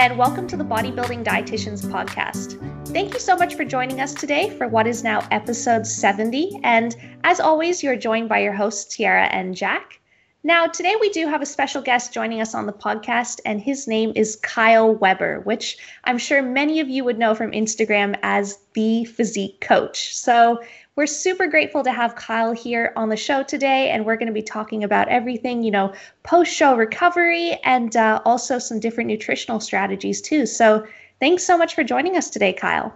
[0.00, 2.56] and welcome to the Bodybuilding Dietitians Podcast.
[2.88, 6.58] Thank you so much for joining us today for what is now episode 70.
[6.62, 10.00] And as always, you're joined by your hosts, Tyarra and Jack.
[10.42, 13.86] Now, today we do have a special guest joining us on the podcast, and his
[13.86, 18.58] name is Kyle Webber, which I'm sure many of you would know from Instagram as
[18.72, 20.16] the physique coach.
[20.16, 20.62] So,
[21.00, 24.34] we're super grateful to have Kyle here on the show today, and we're going to
[24.34, 29.60] be talking about everything, you know, post show recovery and uh, also some different nutritional
[29.60, 30.44] strategies too.
[30.44, 30.86] So,
[31.18, 32.92] thanks so much for joining us today, Kyle.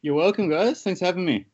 [0.00, 0.82] You're welcome, guys.
[0.82, 1.44] Thanks for having me.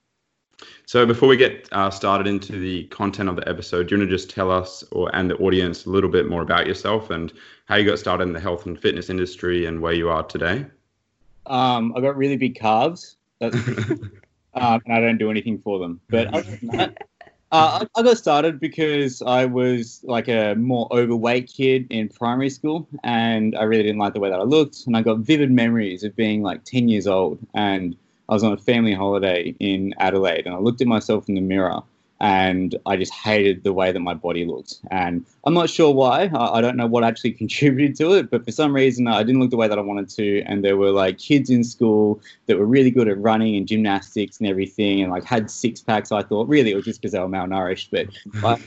[0.87, 4.09] So, before we get uh, started into the content of the episode, do you want
[4.09, 7.33] to just tell us or and the audience a little bit more about yourself and
[7.65, 10.65] how you got started in the health and fitness industry and where you are today?
[11.47, 13.17] Um, I got really big calves.
[13.41, 13.57] That's
[14.55, 16.01] um, and I don't do anything for them.
[16.09, 16.97] But other than that,
[17.53, 22.89] uh, I got started because I was like a more overweight kid in primary school,
[23.05, 24.87] and I really didn't like the way that I looked.
[24.87, 27.97] And I got vivid memories of being like 10 years old, and
[28.29, 31.41] I was on a family holiday in Adelaide, and I looked at myself in the
[31.41, 31.83] mirror,
[32.23, 34.77] and I just hated the way that my body looked.
[34.93, 36.31] And I'm not sure why.
[36.33, 39.41] I, I, don't know what actually contributed to it, but for some reason I didn't
[39.41, 40.43] look the way that I wanted to.
[40.43, 44.39] And there were like kids in school that were really good at running and gymnastics
[44.39, 46.13] and everything, and like had six packs.
[46.13, 48.07] I thought really it was just because they were malnourished, but
[48.43, 48.63] like,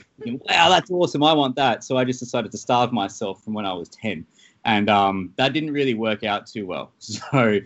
[0.49, 1.23] wow, that's awesome.
[1.23, 1.85] I want that.
[1.85, 4.25] So I just decided to starve myself from when I was ten
[4.65, 6.91] and um, that didn't really work out too well.
[6.99, 7.61] So I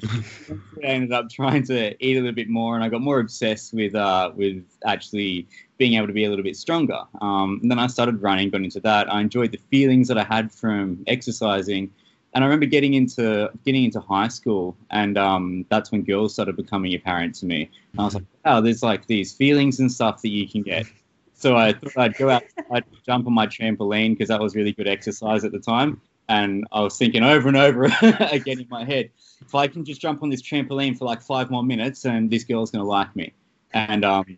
[0.83, 3.95] ended up trying to eat a little bit more, and I got more obsessed with
[3.95, 7.02] uh, with actually being able to be a little bit stronger.
[7.22, 9.11] Um, and then I started running, got into that.
[9.11, 11.92] I enjoyed the feelings that I had from exercising,
[12.33, 16.55] and I remember getting into getting into high school, and um, that's when girls started
[16.55, 17.70] becoming apparent to me.
[17.94, 20.86] And I was like, wow, there's like these feelings and stuff that you can get.
[21.33, 24.73] So I thought I'd go out, I'd jump on my trampoline because that was really
[24.73, 27.86] good exercise at the time and I was thinking over and over
[28.32, 29.10] again in my head,
[29.42, 32.44] if I can just jump on this trampoline for like five more minutes, and this
[32.45, 33.34] girl's gonna like me.
[33.73, 34.38] And um,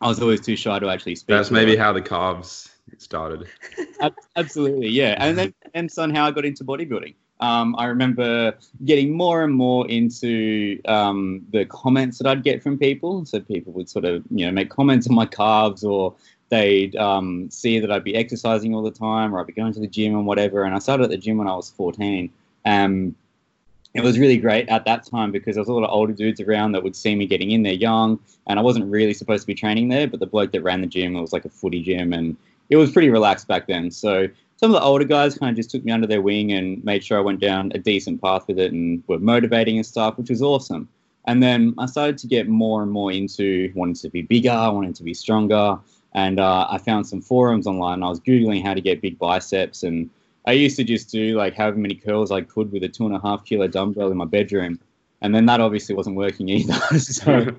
[0.00, 1.34] I was always too shy to actually speak.
[1.34, 1.82] That's maybe her.
[1.82, 3.48] how the calves started.
[4.36, 5.16] Absolutely, yeah.
[5.18, 7.14] And then and somehow I got into bodybuilding.
[7.40, 12.78] Um, I remember getting more and more into um, the comments that I'd get from
[12.78, 13.26] people.
[13.26, 16.14] So people would sort of, you know, make comments on my calves or
[16.48, 19.80] they'd um, see that I'd be exercising all the time or I'd be going to
[19.80, 20.64] the gym and whatever.
[20.64, 22.30] And I started at the gym when I was 14.
[22.64, 23.14] Um,
[23.96, 26.40] it was really great at that time because there was a lot of older dudes
[26.40, 29.46] around that would see me getting in there young, and I wasn't really supposed to
[29.46, 30.06] be training there.
[30.06, 32.36] But the bloke that ran the gym, it was like a footy gym, and
[32.68, 33.90] it was pretty relaxed back then.
[33.90, 34.28] So
[34.58, 37.04] some of the older guys kind of just took me under their wing and made
[37.04, 40.28] sure I went down a decent path with it, and were motivating and stuff, which
[40.28, 40.90] was awesome.
[41.26, 44.92] And then I started to get more and more into wanting to be bigger, wanting
[44.92, 45.78] to be stronger,
[46.16, 47.94] and uh, I found some forums online.
[47.94, 50.10] and I was googling how to get big biceps, and
[50.46, 53.14] I used to just do like however many curls I could with a two and
[53.14, 54.80] a half kilo dumbbell in my bedroom,
[55.20, 56.74] and then that obviously wasn't working either.
[56.98, 57.54] so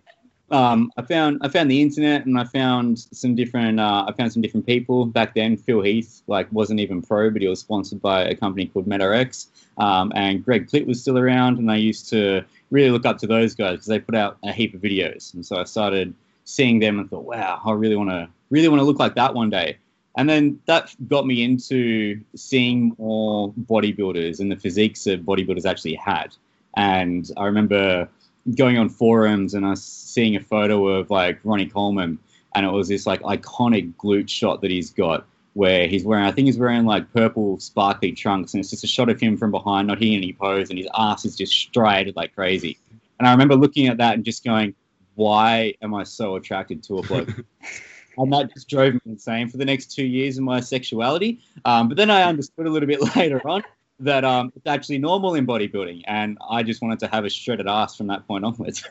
[0.49, 4.33] um, I found I found the internet, and I found some different uh, I found
[4.33, 5.55] some different people back then.
[5.55, 9.47] Phil Heath like wasn't even pro, but he was sponsored by a company called MetaX,
[9.77, 13.27] um, and Greg Plitt was still around, and I used to really look up to
[13.27, 16.15] those guys because they put out a heap of videos, and so I started
[16.45, 19.33] seeing them and thought, wow, I really want to really want to look like that
[19.33, 19.77] one day.
[20.17, 25.93] And then that got me into seeing more bodybuilders and the physiques that bodybuilders actually
[25.93, 26.35] had.
[26.75, 28.09] And I remember
[28.55, 32.17] going on forums and I was seeing a photo of like Ronnie Coleman,
[32.55, 36.31] and it was this like iconic glute shot that he's got where he's wearing, I
[36.31, 39.51] think he's wearing like purple sparkly trunks, and it's just a shot of him from
[39.51, 42.77] behind, not hitting any pose, and his ass is just striated like crazy.
[43.19, 44.75] And I remember looking at that and just going,
[45.15, 47.29] why am I so attracted to a bloke?
[48.17, 51.39] and that just drove me insane for the next two years in my sexuality.
[51.65, 53.63] Um, but then I understood a little bit later on
[53.99, 57.67] that um, it's actually normal in bodybuilding, and I just wanted to have a shredded
[57.67, 58.83] ass from that point onwards.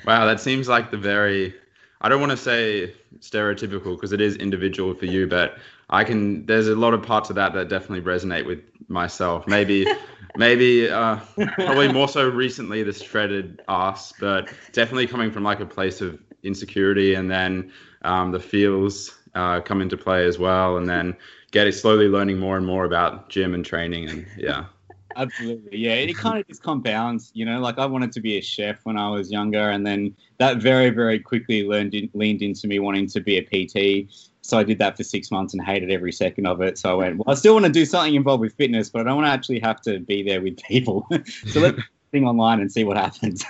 [0.04, 1.54] wow, that seems like the very
[2.00, 5.58] I don't want to say stereotypical because it is individual for you, but
[5.88, 6.44] I can.
[6.46, 9.46] There's a lot of parts of that that definitely resonate with myself.
[9.46, 9.86] Maybe,
[10.36, 11.16] maybe, uh,
[11.54, 16.18] probably more so recently the shredded ass, but definitely coming from like a place of
[16.46, 17.72] insecurity, and then
[18.02, 21.16] um, the feels uh, come into play as well, and then
[21.50, 24.66] getting slowly learning more and more about gym and training, and yeah.
[25.16, 25.94] Absolutely, yeah.
[25.94, 27.58] It kind of just compounds, you know.
[27.58, 30.90] Like I wanted to be a chef when I was younger, and then that very,
[30.90, 34.10] very quickly learned in, leaned into me wanting to be a PT.
[34.42, 36.78] So I did that for six months and hated every second of it.
[36.78, 39.04] So I went, well, I still want to do something involved with fitness, but I
[39.04, 41.08] don't want to actually have to be there with people.
[41.46, 41.78] so let's
[42.12, 43.44] thing online and see what happens.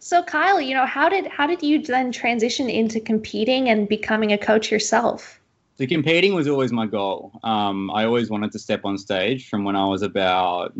[0.00, 4.32] So Kyle, you know, how did how did you then transition into competing and becoming
[4.32, 5.38] a coach yourself?
[5.76, 7.32] So competing was always my goal.
[7.42, 10.72] Um, I always wanted to step on stage from when I was about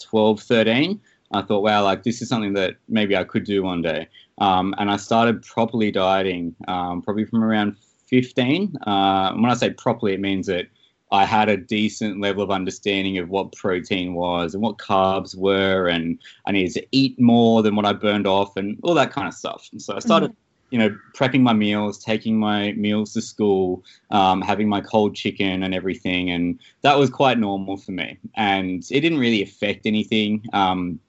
[0.00, 1.00] 12, 13.
[1.32, 4.08] I thought, wow, like this is something that maybe I could do one day.
[4.38, 7.76] Um, and I started properly dieting um, probably from around
[8.08, 8.76] 15.
[8.84, 10.66] Uh, when I say properly, it means that
[11.12, 15.88] I had a decent level of understanding of what protein was and what carbs were,
[15.88, 19.26] and I needed to eat more than what I burned off, and all that kind
[19.26, 19.68] of stuff.
[19.72, 20.36] And so I started, mm-hmm.
[20.70, 25.62] you know, prepping my meals, taking my meals to school, um, having my cold chicken
[25.64, 28.16] and everything, and that was quite normal for me.
[28.36, 30.46] And it didn't really affect anything.
[30.52, 31.00] Um,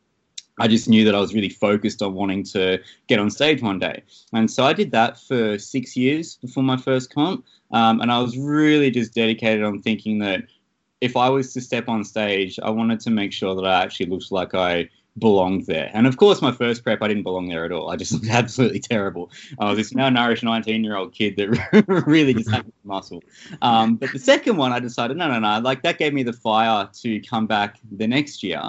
[0.59, 3.79] I just knew that I was really focused on wanting to get on stage one
[3.79, 4.03] day.
[4.33, 7.45] And so I did that for six years before my first comp.
[7.71, 10.43] Um, and I was really just dedicated on thinking that
[10.99, 14.07] if I was to step on stage, I wanted to make sure that I actually
[14.07, 15.89] looked like I belonged there.
[15.93, 17.89] And of course, my first prep, I didn't belong there at all.
[17.89, 19.31] I just looked absolutely terrible.
[19.59, 23.23] I was this malnourished 19 year old kid that really just had muscle.
[23.61, 26.33] Um, but the second one, I decided, no, no, no, like that gave me the
[26.33, 28.61] fire to come back the next year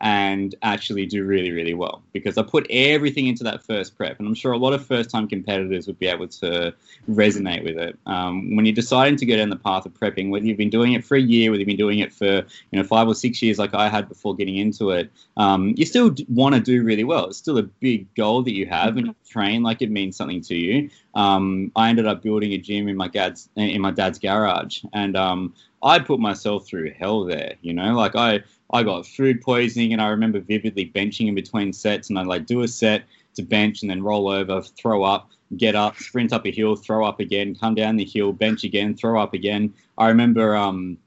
[0.00, 4.18] and actually do really, really well because I put everything into that first prep.
[4.18, 6.72] And I'm sure a lot of first time competitors would be able to
[7.10, 7.98] resonate with it.
[8.06, 10.94] Um, when you're deciding to go down the path of prepping, whether you've been doing
[10.94, 13.42] it for a year, whether you've been doing it for you know five or six
[13.42, 17.04] years like I had before getting into it, um, you still want to do really
[17.04, 17.26] well.
[17.26, 20.40] It's still a big goal that you have and you train like it means something
[20.42, 20.88] to you.
[21.14, 25.14] Um, I ended up building a gym in my dad's in my dad's garage and
[25.16, 29.92] um, I put myself through hell there, you know, like I I got food poisoning,
[29.92, 33.42] and I remember vividly benching in between sets, and I'd like do a set to
[33.42, 37.20] bench and then roll over, throw up, get up, sprint up a hill, throw up
[37.20, 39.72] again, come down the hill, bench again, throw up again.
[39.98, 40.98] I remember um,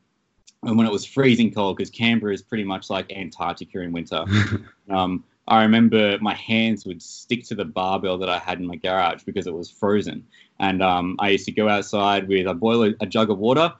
[0.61, 4.25] when it was freezing cold because Canberra is pretty much like Antarctica in winter.
[4.89, 8.77] um, I remember my hands would stick to the barbell that I had in my
[8.77, 10.25] garage because it was frozen.
[10.59, 13.73] And um, I used to go outside with a boiler, a jug of water,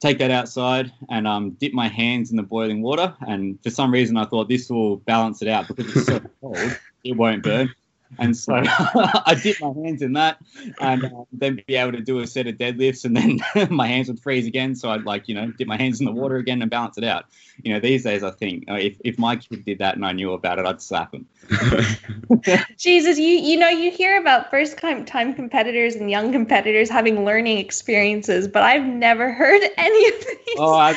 [0.00, 3.14] take that outside and um, dip my hands in the boiling water.
[3.20, 6.78] And for some reason, I thought this will balance it out because it's so cold,
[7.04, 7.72] it won't burn.
[8.18, 10.38] And so I dip my hands in that
[10.80, 13.40] and uh, then be able to do a set of deadlifts and then
[13.70, 14.74] my hands would freeze again.
[14.74, 17.04] So I'd like, you know, dip my hands in the water again and balance it
[17.04, 17.26] out.
[17.62, 20.12] You know, these days I think uh, if, if my kid did that and I
[20.12, 21.26] knew about it, I'd slap him.
[22.78, 27.24] Jesus, you you know you hear about first time time competitors and young competitors having
[27.24, 30.94] learning experiences, but I've never heard any of these oh,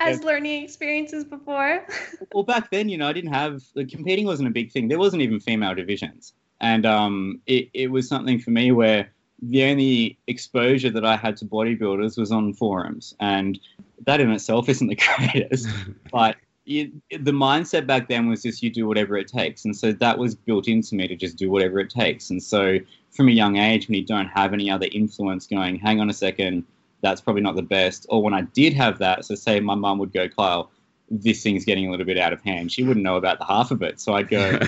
[0.00, 1.86] as learning experiences before.
[2.32, 4.88] well, back then, you know, I didn't have like, competing wasn't a big thing.
[4.88, 6.32] There wasn't even female divisions,
[6.64, 9.12] and um, it it was something for me where
[9.42, 13.60] the only exposure that I had to bodybuilders was on forums, and
[14.06, 15.68] that in itself isn't the greatest,
[16.10, 19.92] but you, the mindset back then was just you do whatever it takes, and so
[19.92, 22.30] that was built into me to just do whatever it takes.
[22.30, 22.78] And so
[23.10, 26.14] from a young age, when you don't have any other influence going, hang on a
[26.14, 26.64] second,
[27.02, 28.06] that's probably not the best.
[28.08, 30.70] Or when I did have that, so say my mum would go, Kyle,
[31.10, 32.72] this thing's getting a little bit out of hand.
[32.72, 34.58] She wouldn't know about the half of it, so I'd go.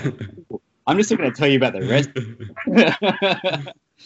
[0.87, 2.09] I'm just going to tell you about the rest.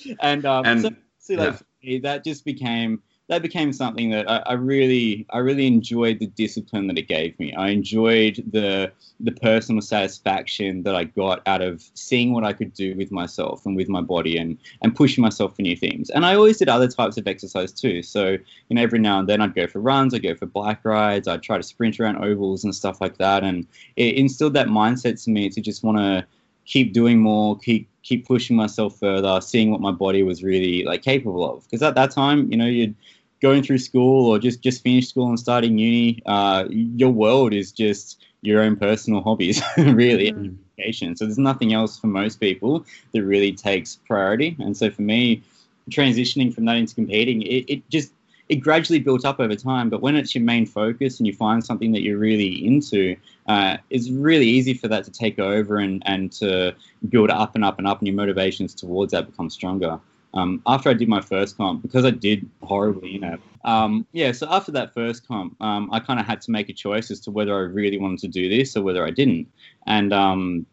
[0.20, 0.90] and um, and, so,
[1.20, 2.00] so like, yeah.
[2.02, 3.02] that just became
[3.32, 7.40] that became something that I, I, really I really enjoyed the discipline that it gave
[7.40, 7.54] me.
[7.54, 8.92] I enjoyed the
[9.22, 13.66] the personal satisfaction that I got out of seeing what I could do with myself
[13.66, 16.10] and with my body and and pushing myself for new things.
[16.10, 18.02] And I always did other types of exercise too.
[18.02, 20.84] So you know every now and then I'd go for runs, I'd go for bike
[20.84, 23.44] rides, I'd try to sprint around ovals and stuff like that.
[23.44, 26.26] And it instilled that mindset to me to just want to
[26.66, 31.02] keep doing more, keep keep pushing myself further, seeing what my body was really like
[31.02, 31.64] capable of.
[31.64, 32.94] Because at that time, you know, you're
[33.42, 37.72] going through school or just just finished school and starting uni, uh, your world is
[37.72, 41.16] just your own personal hobbies, really, education.
[41.16, 44.56] So there's nothing else for most people that really takes priority.
[44.60, 45.44] And so for me,
[45.90, 48.14] transitioning from that into competing, it, it just
[48.52, 49.90] it gradually built up over time.
[49.90, 53.16] But when it's your main focus and you find something that you're really into,
[53.48, 56.76] uh, it's really easy for that to take over and, and to
[57.10, 60.00] build up and up and up, and your motivations towards that become stronger
[60.34, 64.32] um, after I did my first comp, because I did horribly in it, um, yeah,
[64.32, 67.20] so after that first comp, um, I kind of had to make a choice as
[67.22, 69.48] to whether I really wanted to do this or whether I didn't.
[69.88, 70.66] And um,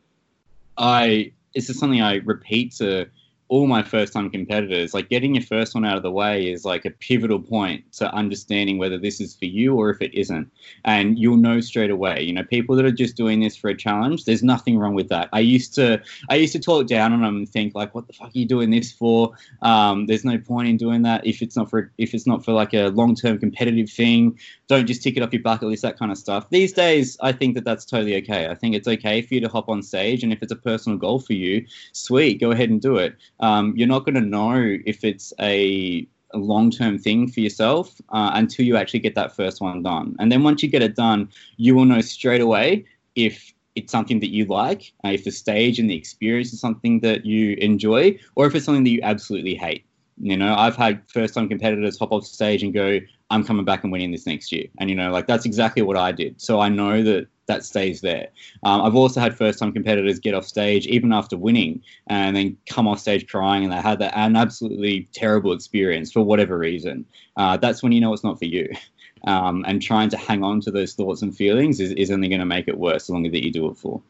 [0.76, 3.08] I, this is something I repeat to
[3.48, 6.64] all my first time competitors, like getting your first one out of the way is
[6.64, 10.50] like a pivotal point to understanding whether this is for you or if it isn't.
[10.84, 12.22] And you'll know straight away.
[12.22, 15.08] You know, people that are just doing this for a challenge, there's nothing wrong with
[15.08, 15.28] that.
[15.32, 18.12] I used to I used to talk down on them and think like, what the
[18.12, 19.32] fuck are you doing this for?
[19.62, 22.52] Um, there's no point in doing that if it's not for if it's not for
[22.52, 24.38] like a long term competitive thing.
[24.68, 26.48] Don't just tick it off your bucket list, that kind of stuff.
[26.50, 28.48] These days, I think that that's totally okay.
[28.48, 30.98] I think it's okay for you to hop on stage, and if it's a personal
[30.98, 34.78] goal for you, sweet, go ahead and do it um, you're not going to know
[34.86, 39.34] if it's a a long term thing for yourself uh, until you actually get that
[39.34, 40.14] first one done.
[40.18, 42.84] And then once you get it done, you will know straight away
[43.14, 47.00] if it's something that you like, uh, if the stage and the experience is something
[47.00, 49.86] that you enjoy, or if it's something that you absolutely hate.
[50.20, 53.82] You know, I've had first time competitors hop off stage and go, I'm coming back
[53.82, 54.66] and winning this next year.
[54.78, 56.40] And, you know, like that's exactly what I did.
[56.40, 58.28] So I know that that stays there.
[58.62, 62.56] Um, I've also had first time competitors get off stage even after winning and then
[62.66, 67.04] come off stage crying and they had that, an absolutely terrible experience for whatever reason.
[67.36, 68.68] Uh, that's when you know it's not for you.
[69.26, 72.38] Um, and trying to hang on to those thoughts and feelings is, is only going
[72.38, 74.00] to make it worse the longer that you do it for.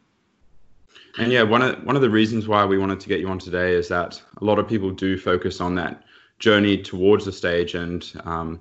[1.17, 3.39] And yeah, one of one of the reasons why we wanted to get you on
[3.39, 6.03] today is that a lot of people do focus on that
[6.37, 8.59] journey towards the stage, and um,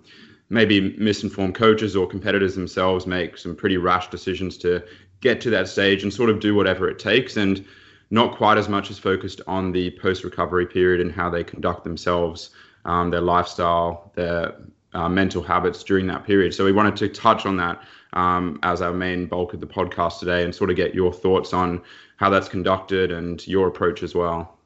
[0.51, 4.83] maybe misinformed coaches or competitors themselves make some pretty rash decisions to
[5.21, 7.65] get to that stage and sort of do whatever it takes and
[8.11, 11.85] not quite as much as focused on the post recovery period and how they conduct
[11.85, 12.51] themselves,
[12.85, 14.55] um, their lifestyle, their
[14.95, 16.55] uh, mental habits during that period.
[16.55, 17.83] So we wanted to touch on that
[18.15, 21.53] um, as our main bulk of the podcast today and sort of get your thoughts
[21.53, 21.83] on
[22.17, 24.59] how that's conducted and your approach as well.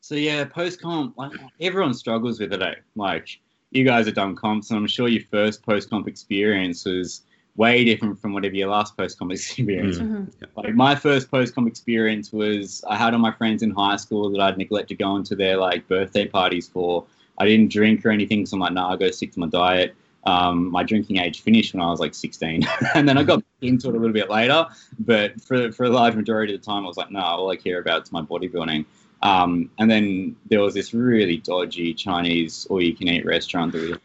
[0.00, 2.62] So yeah, post comp, like everyone struggles with it.
[2.62, 2.74] Eh?
[2.94, 3.40] Like
[3.74, 7.22] you guys have done comps, and I'm sure your first post comp experience was
[7.56, 9.98] way different from whatever your last post comp experience.
[9.98, 10.44] Mm-hmm.
[10.56, 14.30] Like my first post comp experience was I had all my friends in high school
[14.30, 17.04] that I'd neglect to go into their like birthday parties for.
[17.36, 19.96] I didn't drink or anything, so I'm like, nah, I go stick to my diet.
[20.22, 22.62] Um, my drinking age finished when I was like 16,
[22.94, 24.66] and then I got into it a little bit later.
[25.00, 27.50] But for for a large majority of the time, I was like, no, nah, all
[27.50, 28.86] I care about is my bodybuilding.
[29.24, 33.98] Um, and then there was this really dodgy Chinese all-you-can-eat restaurant that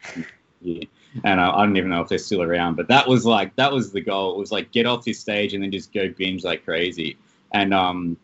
[0.62, 0.88] we
[1.24, 2.76] and I, I, don't even know if they're still around.
[2.76, 4.34] But that was like that was the goal.
[4.34, 7.18] It was like get off this stage and then just go binge like crazy.
[7.52, 8.16] And um,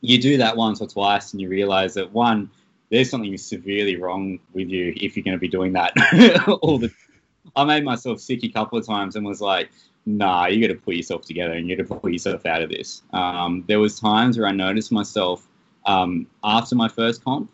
[0.00, 2.50] you do that once or twice, and you realize that one,
[2.90, 5.92] there's something severely wrong with you if you're going to be doing that
[6.62, 6.92] all the.
[7.56, 9.70] I made myself sick a couple of times and was like,
[10.04, 12.68] nah, you got to put yourself together and you got to pull yourself out of
[12.68, 13.02] this.
[13.12, 15.48] Um, there was times where I noticed myself
[15.88, 17.50] um, after my first comp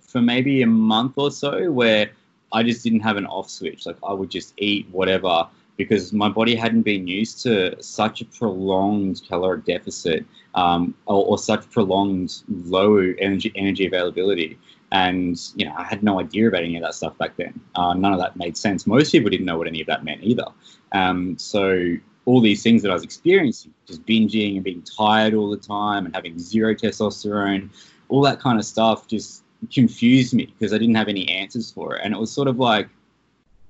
[0.00, 2.10] for maybe a month or so where
[2.52, 3.84] I just didn't have an off switch.
[3.84, 8.24] Like I would just eat whatever because my body hadn't been used to such a
[8.24, 14.58] prolonged caloric deficit um, or, or, such prolonged low energy energy availability.
[14.92, 17.60] And you know, I had no idea about any of that stuff back then.
[17.74, 18.86] Uh, none of that made sense.
[18.86, 20.46] Most people didn't know what any of that meant either.
[20.92, 21.96] Um, so
[22.26, 26.04] all these things that I was experiencing, just binging and being tired all the time
[26.04, 27.70] and having zero testosterone,
[28.08, 31.96] all that kind of stuff just confused me because I didn't have any answers for
[31.96, 32.02] it.
[32.04, 32.88] And it was sort of like,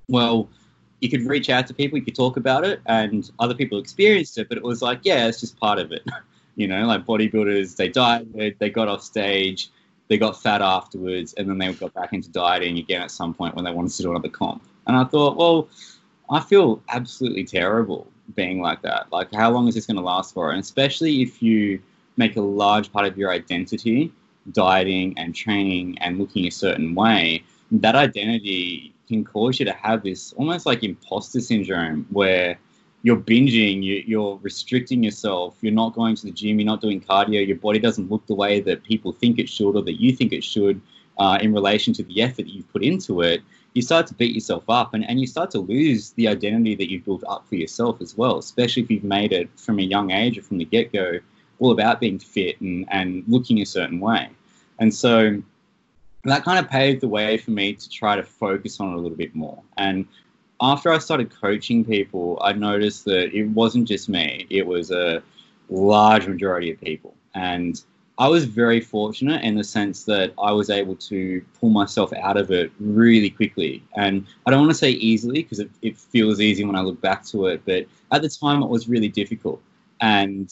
[0.09, 0.49] well,
[1.01, 4.39] you could reach out to people, you could talk about it, and other people experienced
[4.39, 6.03] it, but it was like, yeah, it's just part of it.
[6.57, 9.69] you know, like bodybuilders, they died, they, they got off stage,
[10.09, 13.55] they got fat afterwards, and then they got back into dieting again at some point
[13.55, 14.63] when they wanted to do another comp.
[14.87, 15.69] And I thought, well,
[16.31, 19.11] I feel absolutely terrible being like that.
[19.13, 20.51] Like, how long is this going to last for?
[20.51, 21.81] And especially if you
[22.17, 24.13] make a large part of your identity
[24.53, 30.03] dieting and training and looking a certain way, that identity can cause you to have
[30.03, 32.59] this almost like imposter syndrome where
[33.03, 37.01] you're binging, you, are restricting yourself, you're not going to the gym, you're not doing
[37.01, 40.13] cardio, your body doesn't look the way that people think it should or that you
[40.13, 40.81] think it should
[41.19, 43.43] uh, in relation to the effort that you've put into it
[43.77, 46.91] you start to beat yourself up and, and you start to lose the identity that
[46.91, 50.11] you've built up for yourself as well, especially if you've made it from a young
[50.11, 51.19] age or from the get go
[51.59, 54.31] all about being fit and, and looking a certain way.
[54.79, 55.43] And so
[56.25, 58.97] that kind of paved the way for me to try to focus on it a
[58.99, 59.63] little bit more.
[59.77, 60.07] And
[60.61, 65.23] after I started coaching people, I noticed that it wasn't just me, it was a
[65.69, 67.15] large majority of people.
[67.35, 67.83] And
[68.19, 72.39] I was very fortunate in the sense that I was able to pull myself out
[72.39, 73.83] of it really quickly.
[73.95, 76.99] And I don't want to say easily because it, it, feels easy when I look
[77.01, 79.61] back to it, but at the time it was really difficult.
[80.01, 80.51] And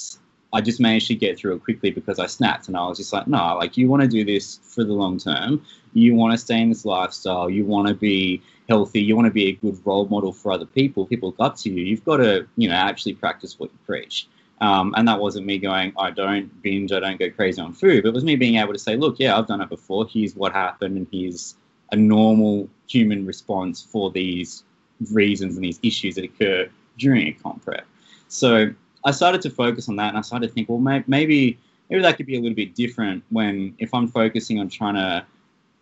[0.52, 3.14] I just managed to get through it quickly because I snapped and I was just
[3.14, 5.64] like, no, like you want to do this for the long term.
[5.94, 7.48] You want to stay in this lifestyle.
[7.48, 9.00] You want to be healthy.
[9.00, 11.06] You want to be a good role model for other people.
[11.06, 11.82] People look up to you.
[11.82, 14.28] You've got to, you know, actually practice what you preach.
[14.60, 18.06] Um, and that wasn't me going, I don't binge, I don't go crazy on food.
[18.06, 20.06] It was me being able to say, look, yeah, I've done it before.
[20.06, 21.56] Here's what happened, and here's
[21.92, 24.64] a normal human response for these
[25.10, 26.68] reasons and these issues that occur
[26.98, 27.86] during a comp prep.
[28.28, 28.72] So
[29.04, 31.58] I started to focus on that, and I started to think, well, maybe
[31.90, 35.26] maybe that could be a little bit different when if I'm focusing on trying to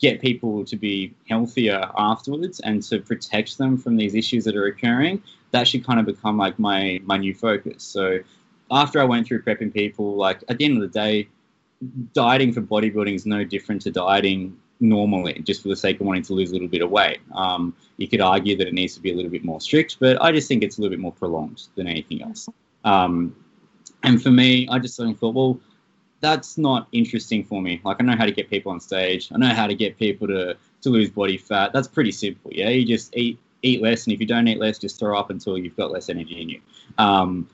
[0.01, 4.67] get people to be healthier afterwards and to protect them from these issues that are
[4.67, 7.85] occurring, that should kind of become like my my new focus.
[7.85, 8.19] So
[8.73, 11.29] after I went through prepping people, like at the end of the day,
[12.15, 16.23] dieting for bodybuilding is no different to dieting normally, just for the sake of wanting
[16.23, 17.19] to lose a little bit of weight.
[17.35, 20.21] Um, you could argue that it needs to be a little bit more strict, but
[20.21, 22.49] I just think it's a little bit more prolonged than anything else.
[22.85, 23.37] Um,
[24.03, 25.61] and for me, I just suddenly thought, well,
[26.21, 27.81] that's not interesting for me.
[27.85, 29.29] Like I know how to get people on stage.
[29.33, 31.73] I know how to get people to to lose body fat.
[31.73, 32.51] That's pretty simple.
[32.53, 35.31] Yeah, you just eat eat less, and if you don't eat less, just throw up
[35.31, 36.61] until you've got less energy in you.
[36.99, 37.49] Um,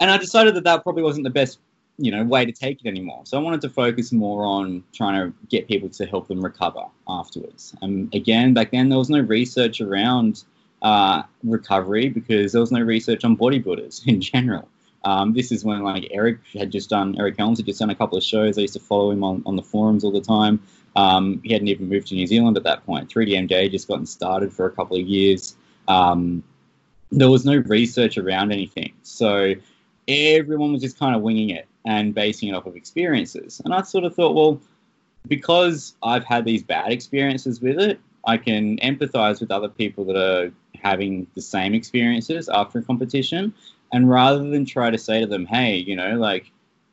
[0.00, 1.58] and I decided that that probably wasn't the best
[1.98, 3.22] you know way to take it anymore.
[3.24, 6.84] So I wanted to focus more on trying to get people to help them recover
[7.08, 7.74] afterwards.
[7.82, 10.44] And again, back then there was no research around
[10.82, 14.68] uh, recovery because there was no research on bodybuilders in general.
[15.04, 17.94] Um, this is when like Eric had just done Eric Helms had just done a
[17.94, 18.58] couple of shows.
[18.58, 20.62] I used to follow him on, on the forums all the time.
[20.96, 23.10] Um, he hadn't even moved to New Zealand at that point.
[23.10, 25.56] 3DMJ just gotten started for a couple of years.
[25.88, 26.42] Um,
[27.10, 29.54] there was no research around anything, so
[30.08, 33.60] everyone was just kind of winging it and basing it off of experiences.
[33.64, 34.60] And I sort of thought, well,
[35.28, 40.16] because I've had these bad experiences with it, I can empathize with other people that
[40.16, 43.54] are having the same experiences after a competition.
[43.92, 46.50] And rather than try to say to them, hey, you know, like,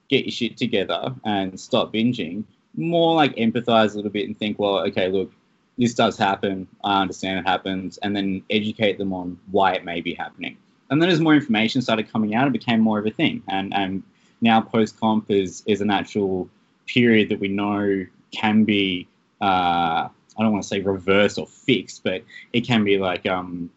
[0.09, 2.43] get your shit together and stop binging,
[2.75, 5.31] more like empathize a little bit and think, well, okay, look,
[5.77, 6.67] this does happen.
[6.83, 7.97] I understand it happens.
[7.99, 10.57] And then educate them on why it may be happening.
[10.91, 13.41] And then as more information started coming out, it became more of a thing.
[13.47, 14.03] And, and
[14.41, 16.49] now post comp is is an actual
[16.85, 19.07] period that we know can be
[19.41, 23.69] uh, I don't want to say reversed or fixed, but it can be like um,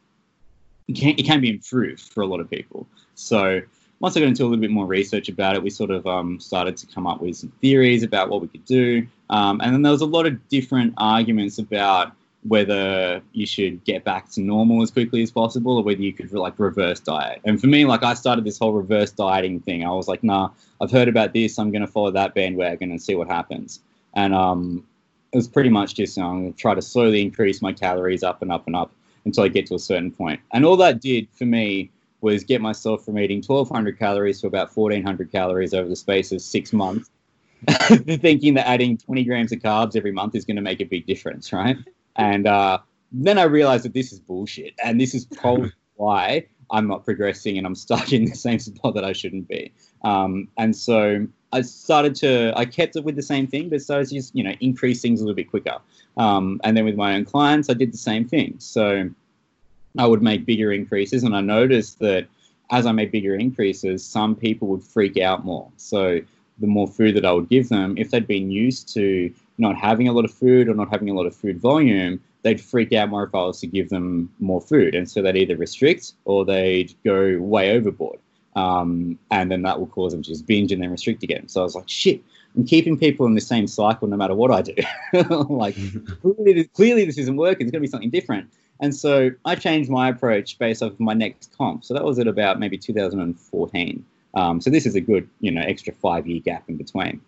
[0.89, 2.87] it can, it can be improved for a lot of people.
[3.15, 3.61] So
[4.01, 6.41] once I got into a little bit more research about it, we sort of um,
[6.41, 9.83] started to come up with some theories about what we could do, um, and then
[9.83, 12.13] there was a lot of different arguments about
[12.47, 16.31] whether you should get back to normal as quickly as possible or whether you could
[16.33, 17.41] like reverse diet.
[17.45, 19.85] And for me, like I started this whole reverse dieting thing.
[19.85, 21.59] I was like, nah, I've heard about this.
[21.59, 23.81] I'm going to follow that bandwagon and see what happens.
[24.15, 24.87] And um,
[25.33, 27.73] it was pretty much just, you know, I'm going to try to slowly increase my
[27.73, 28.93] calories up and up and up
[29.25, 30.41] until I get to a certain point.
[30.53, 31.91] And all that did for me
[32.21, 36.43] was get myself from eating 1200 calories to about 1400 calories over the space of
[36.43, 37.11] six months.
[38.21, 41.07] thinking that adding 20 grams of carbs every month is going to make a big
[41.07, 41.79] difference, right?
[42.17, 42.79] And uh,
[43.13, 44.75] then I realized that this is bullshit.
[44.83, 48.95] And this is probably why I'm not progressing and I'm stuck in the same spot
[48.95, 49.73] that I shouldn't be.
[50.03, 54.09] Um, and so I started to, I kept it with the same thing, but started
[54.09, 55.79] to just, you know, increase things a little bit quicker.
[56.17, 58.57] Um, and then with my own clients, I did the same thing.
[58.59, 59.11] So
[59.99, 61.23] I would make bigger increases.
[61.23, 62.27] And I noticed that
[62.71, 65.71] as I made bigger increases, some people would freak out more.
[65.77, 66.21] So
[66.59, 70.09] the more food that I would give them, if they'd been used to not having
[70.09, 73.09] a lot of food or not having a lot of food volume, they'd freak out
[73.09, 74.95] more if I was to give them more food.
[74.95, 78.19] And so they'd either restrict or they'd go way overboard.
[78.57, 81.49] Um, and then that will cause them to just binge and then restrict again.
[81.49, 82.23] So I was like, shit,
[82.57, 84.75] I'm keeping people in the same cycle no matter what I do.
[85.49, 85.77] like,
[86.21, 87.67] clearly, clearly, this isn't working.
[87.67, 88.51] It's going to be something different.
[88.81, 91.85] And so I changed my approach based off my next comp.
[91.85, 94.05] So that was at about maybe 2014.
[94.35, 97.21] Um, so this is a good, you know, extra five year gap in between.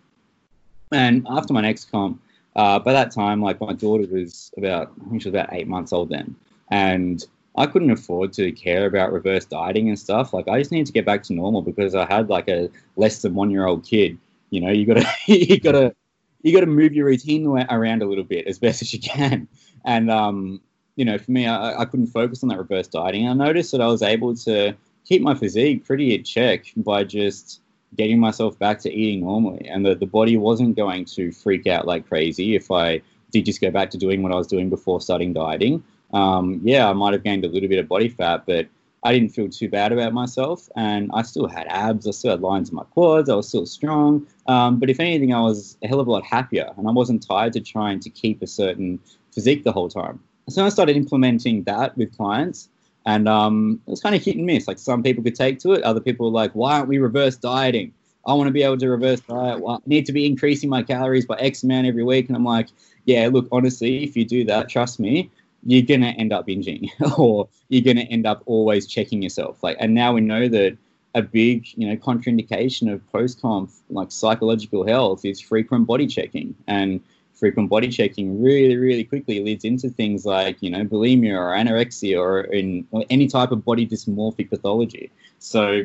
[0.91, 2.21] And after my next comp,
[2.55, 5.67] uh, by that time, like my daughter was about, I think she was about eight
[5.67, 6.35] months old then,
[6.71, 7.23] and
[7.55, 10.33] I couldn't afford to care about reverse dieting and stuff.
[10.33, 13.21] Like I just needed to get back to normal because I had like a less
[13.21, 14.17] than one year old kid.
[14.49, 15.95] You know, you gotta, you gotta,
[16.41, 19.47] you gotta move your routine around a little bit as best as you can.
[19.85, 20.61] And um,
[20.95, 23.27] you know, for me, I, I couldn't focus on that reverse dieting.
[23.27, 24.73] I noticed that I was able to
[25.05, 27.61] keep my physique pretty in check by just
[27.95, 29.67] getting myself back to eating normally.
[29.67, 33.61] And the, the body wasn't going to freak out like crazy if I did just
[33.61, 35.83] go back to doing what I was doing before starting dieting.
[36.13, 38.67] Um, yeah, I might have gained a little bit of body fat, but
[39.03, 40.69] I didn't feel too bad about myself.
[40.75, 43.65] And I still had abs, I still had lines in my quads, I was still
[43.65, 44.25] strong.
[44.47, 47.25] Um, but if anything, I was a hell of a lot happier and I wasn't
[47.25, 48.99] tired to trying to keep a certain
[49.33, 50.19] physique the whole time.
[50.49, 52.69] So I started implementing that with clients.
[53.07, 54.67] And um, it was kind of hit and miss.
[54.67, 57.37] Like some people could take to it, other people were like, "Why aren't we reverse
[57.37, 57.93] dieting?
[58.25, 59.61] I want to be able to reverse diet.
[59.61, 62.43] Well, I need to be increasing my calories by X amount every week." And I'm
[62.43, 62.67] like,
[63.05, 65.31] "Yeah, look, honestly, if you do that, trust me,
[65.65, 69.93] you're gonna end up binging, or you're gonna end up always checking yourself." Like, and
[69.93, 70.77] now we know that
[71.15, 76.99] a big, you know, contraindication of post-comp like psychological health is frequent body checking and
[77.39, 82.19] frequent body checking really, really quickly leads into things like, you know, bulimia or anorexia
[82.19, 85.11] or, in, or any type of body dysmorphic pathology.
[85.39, 85.83] So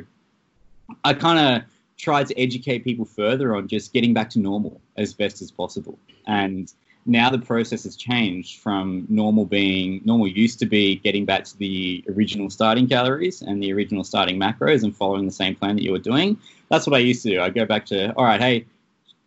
[1.05, 5.15] I kind of tried to educate people further on just getting back to normal as
[5.15, 5.99] best as possible.
[6.27, 6.73] And
[7.05, 11.59] now the process has changed from normal being normal used to be getting back to
[11.59, 15.83] the original starting calories and the original starting macros and following the same plan that
[15.83, 16.39] you were doing.
[16.71, 17.41] That's what I used to do.
[17.41, 18.67] I go back to, all right, hey,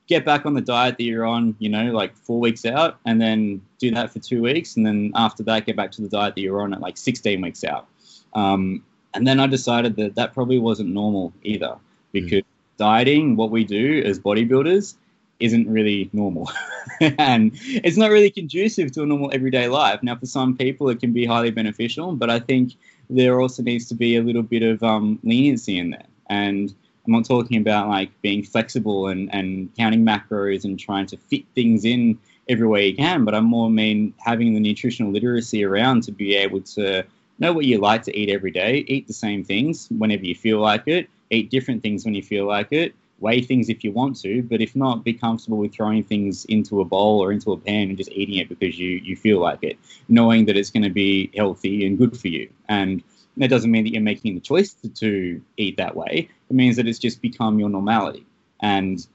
[0.07, 3.19] get back on the diet that you're on, you know, like four weeks out, and
[3.19, 6.35] then do that for two weeks, and then after that, get back to the diet
[6.35, 7.87] that you're on at like 16 weeks out.
[8.33, 11.75] Um, and then I decided that that probably wasn't normal either,
[12.11, 12.45] because mm.
[12.77, 14.95] dieting, what we do as bodybuilders,
[15.39, 16.49] isn't really normal,
[17.01, 20.01] and it's not really conducive to a normal everyday life.
[20.03, 22.73] Now, for some people, it can be highly beneficial, but I think
[23.09, 26.73] there also needs to be a little bit of um, leniency in there, and
[27.05, 31.45] I'm not talking about like being flexible and, and counting macros and trying to fit
[31.53, 32.17] things in
[32.49, 36.35] every way you can, but I more mean having the nutritional literacy around to be
[36.35, 37.03] able to
[37.39, 40.59] know what you like to eat every day, eat the same things whenever you feel
[40.59, 44.19] like it, eat different things when you feel like it, weigh things if you want
[44.21, 47.57] to, but if not, be comfortable with throwing things into a bowl or into a
[47.57, 49.77] pan and just eating it because you, you feel like it,
[50.09, 52.49] knowing that it's going to be healthy and good for you.
[52.67, 53.03] And
[53.37, 56.29] that doesn't mean that you're making the choice to, to eat that way.
[56.49, 58.25] It means that it's just become your normality.
[58.61, 59.05] And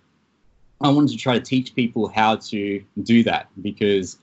[0.81, 4.19] I wanted to try to teach people how to do that because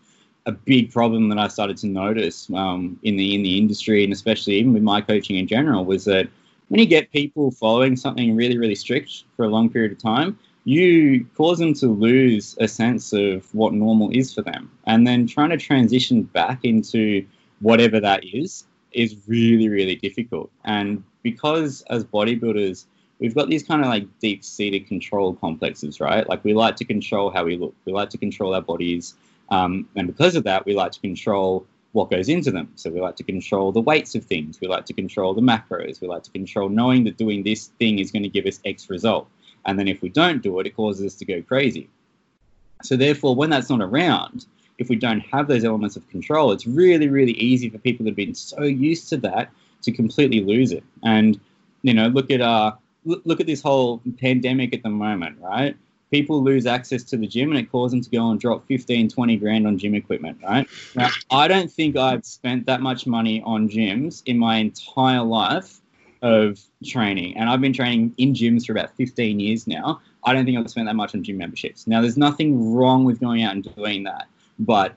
[0.45, 4.13] a big problem that I started to notice um, in the in the industry and
[4.13, 6.27] especially even with my coaching in general was that
[6.69, 10.39] when you get people following something really really strict for a long period of time,
[10.63, 15.27] you cause them to lose a sense of what normal is for them, and then
[15.27, 17.25] trying to transition back into
[17.59, 20.49] whatever that is is really, really difficult.
[20.65, 22.85] And because as bodybuilders,
[23.19, 26.27] we've got these kind of like deep seated control complexes, right?
[26.27, 29.15] Like we like to control how we look, we like to control our bodies.
[29.49, 32.71] Um, and because of that, we like to control what goes into them.
[32.75, 36.01] So we like to control the weights of things, we like to control the macros,
[36.01, 38.89] we like to control knowing that doing this thing is going to give us X
[38.89, 39.27] result.
[39.65, 41.89] And then if we don't do it, it causes us to go crazy.
[42.83, 44.45] So therefore, when that's not around,
[44.77, 48.11] if we don't have those elements of control, it's really, really easy for people that
[48.11, 49.51] have been so used to that
[49.81, 50.83] to completely lose it.
[51.03, 51.39] And
[51.81, 52.73] you know, look at uh,
[53.07, 55.75] look at this whole pandemic at the moment, right?
[56.11, 59.09] People lose access to the gym and it causes them to go and drop 15,
[59.09, 60.67] 20 grand on gym equipment, right?
[60.95, 65.81] Now, I don't think I've spent that much money on gyms in my entire life
[66.21, 67.35] of training.
[67.37, 70.01] And I've been training in gyms for about 15 years now.
[70.23, 71.87] I don't think I've spent that much on gym memberships.
[71.87, 74.27] Now, there's nothing wrong with going out and doing that.
[74.59, 74.95] But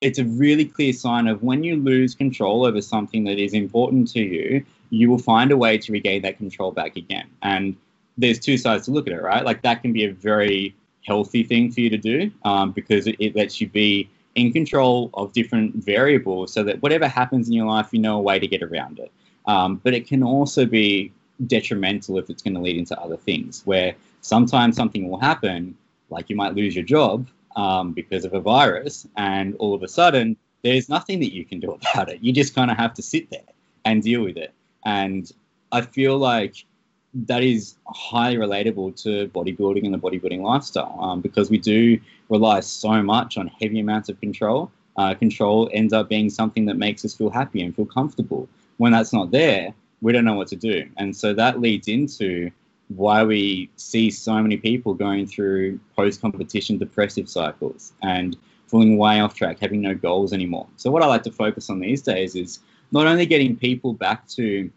[0.00, 4.10] it's a really clear sign of when you lose control over something that is important
[4.12, 7.28] to you, you will find a way to regain that control back again.
[7.42, 7.76] And
[8.18, 9.44] there's two sides to look at it, right?
[9.44, 10.74] Like that can be a very
[11.06, 15.10] healthy thing for you to do um, because it, it lets you be in control
[15.14, 18.46] of different variables so that whatever happens in your life, you know a way to
[18.46, 19.10] get around it.
[19.46, 21.12] Um, but it can also be
[21.46, 25.76] detrimental if it's going to lead into other things where sometimes something will happen,
[26.10, 27.26] like you might lose your job,
[27.56, 31.58] um, because of a virus, and all of a sudden there's nothing that you can
[31.60, 32.22] do about it.
[32.22, 33.40] You just kind of have to sit there
[33.84, 34.52] and deal with it.
[34.84, 35.30] And
[35.72, 36.64] I feel like
[37.12, 42.60] that is highly relatable to bodybuilding and the bodybuilding lifestyle um, because we do rely
[42.60, 44.70] so much on heavy amounts of control.
[44.96, 48.48] Uh, control ends up being something that makes us feel happy and feel comfortable.
[48.76, 50.88] When that's not there, we don't know what to do.
[50.96, 52.50] And so that leads into
[52.88, 59.20] why we see so many people going through post competition depressive cycles and falling way
[59.20, 60.66] off track, having no goals anymore.
[60.76, 62.60] So, what I like to focus on these days is
[62.92, 64.70] not only getting people back to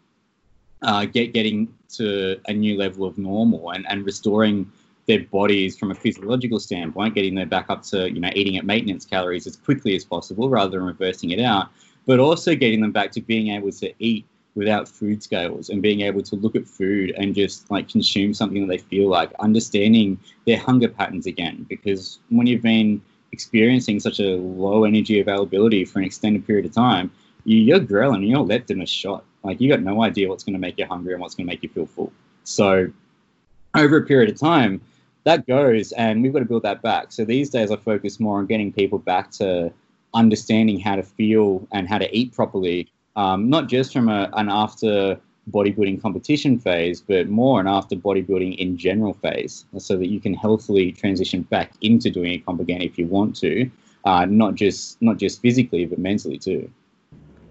[0.82, 4.70] uh, get getting to a new level of normal and, and restoring
[5.06, 8.64] their bodies from a physiological standpoint, getting them back up to you know eating at
[8.64, 11.68] maintenance calories as quickly as possible rather than reversing it out,
[12.06, 14.24] but also getting them back to being able to eat
[14.54, 18.66] without food scales and being able to look at food and just like consume something
[18.66, 21.66] that they feel like, understanding their hunger patterns again.
[21.68, 26.72] Because when you've been experiencing such a low energy availability for an extended period of
[26.72, 27.10] time,
[27.44, 29.24] you, you're ghrelin, you're leptin a shot.
[29.42, 31.52] Like you got no idea what's going to make you hungry and what's going to
[31.52, 32.12] make you feel full.
[32.44, 32.90] So
[33.74, 34.80] over a period of time,
[35.24, 37.12] that goes, and we've got to build that back.
[37.12, 39.72] So these days, I focus more on getting people back to
[40.12, 44.48] understanding how to feel and how to eat properly um, not just from a, an
[44.48, 45.18] after
[45.50, 50.34] bodybuilding competition phase, but more an after bodybuilding in general phase, so that you can
[50.34, 53.70] healthily transition back into doing a comp again if you want to,
[54.04, 56.70] uh, not just not just physically but mentally too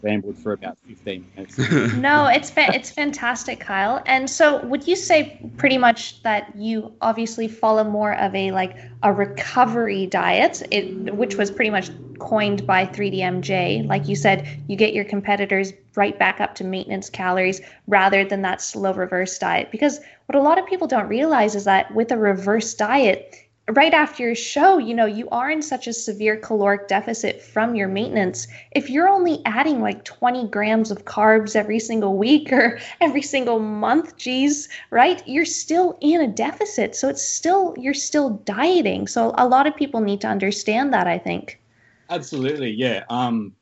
[0.03, 1.57] rambled for about 15 minutes.
[1.95, 4.01] no, it's fa- it's fantastic, Kyle.
[4.05, 8.77] And so, would you say pretty much that you obviously follow more of a like
[9.01, 11.89] a recovery diet, it, which was pretty much
[12.19, 13.87] coined by 3DMJ?
[13.87, 18.41] Like you said, you get your competitors right back up to maintenance calories rather than
[18.41, 19.71] that slow reverse diet.
[19.71, 23.35] Because what a lot of people don't realize is that with a reverse diet,
[23.69, 27.75] right after your show, you know, you are in such a severe caloric deficit from
[27.75, 28.47] your maintenance.
[28.71, 33.59] If you're only adding like 20 grams of carbs every single week or every single
[33.59, 35.25] month, geez, right?
[35.25, 36.95] You're still in a deficit.
[36.95, 39.07] So it's still, you're still dieting.
[39.07, 41.61] So a lot of people need to understand that, I think.
[42.09, 42.71] Absolutely.
[42.71, 43.05] Yeah.
[43.09, 43.55] Um,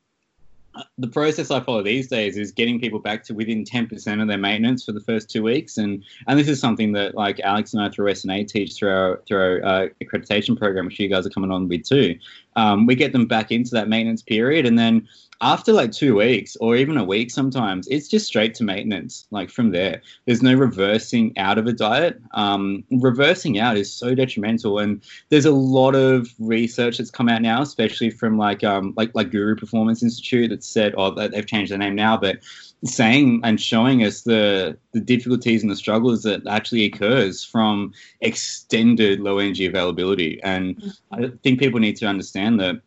[0.98, 4.38] the process I follow these days is getting people back to within 10% of their
[4.38, 5.78] maintenance for the first two weeks.
[5.78, 9.22] And, and this is something that like Alex and I through SNA teach through our,
[9.28, 12.18] through our uh, accreditation program, which you guys are coming on with too.
[12.56, 14.66] Um, we get them back into that maintenance period.
[14.66, 15.08] And then
[15.41, 19.49] after like two weeks or even a week sometimes it's just straight to maintenance like
[19.49, 20.01] from there.
[20.25, 22.21] There's no reversing out of a diet.
[22.34, 27.41] Um, reversing out is so detrimental and there's a lot of research that's come out
[27.41, 31.71] now especially from like um, like like guru performance institute that said oh they've changed
[31.71, 32.39] their name now but
[32.84, 39.19] saying and showing us the the difficulties and the struggles that actually occurs from extended
[39.19, 40.41] low energy availability.
[40.43, 41.25] And mm-hmm.
[41.25, 42.82] i think people need to understand that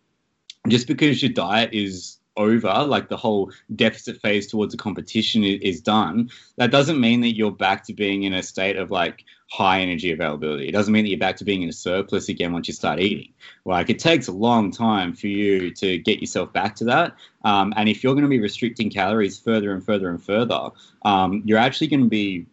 [0.68, 5.61] just because your diet is over, like the whole deficit phase towards a competition is,
[5.61, 9.25] is, done, that doesn't mean that you're back to being in a state of like
[9.49, 10.68] high energy availability.
[10.68, 12.99] It doesn't mean that you're back to being in a surplus again once you start
[12.99, 13.33] eating.
[13.64, 17.14] Like it takes a long time for you to get yourself back to that.
[17.44, 20.70] Um, and if you're going to be restricting calories further and further and further,
[21.05, 22.47] um, you're actually going to be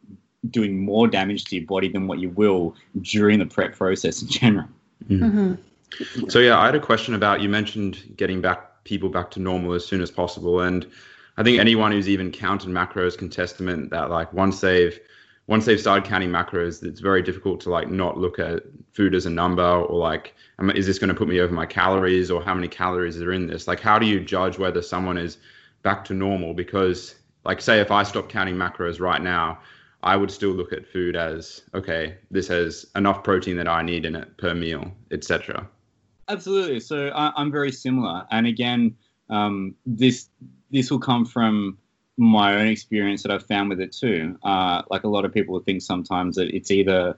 [0.50, 4.28] doing more damage to your body than what you will during the prep process in
[4.28, 4.68] general.
[5.08, 6.30] Mm-hmm.
[6.30, 9.74] So yeah, I had a question about you mentioned getting back people back to normal
[9.74, 10.62] as soon as possible.
[10.62, 10.90] And
[11.38, 15.00] I think anyone who's even counted macros can testament that like once they've
[15.48, 18.64] once they've started counting macros, it's very difficult to like not look at
[18.94, 20.34] food as a number or like,
[20.76, 23.48] is this going to put me over my calories or how many calories are in
[23.48, 23.68] this?
[23.68, 25.38] Like, how do you judge whether someone is
[25.82, 26.54] back to normal?
[26.54, 29.60] Because like, say if I stop counting macros right now,
[30.04, 34.06] I would still look at food as okay, this has enough protein that I need
[34.06, 35.68] in it per meal, etc.
[36.28, 36.80] Absolutely.
[36.80, 38.96] So I, am very similar, and again,
[39.30, 40.30] um, this
[40.72, 41.78] this will come from
[42.18, 44.38] my own experience that I've found with it too.
[44.44, 47.18] Uh, like a lot of people think sometimes that it's either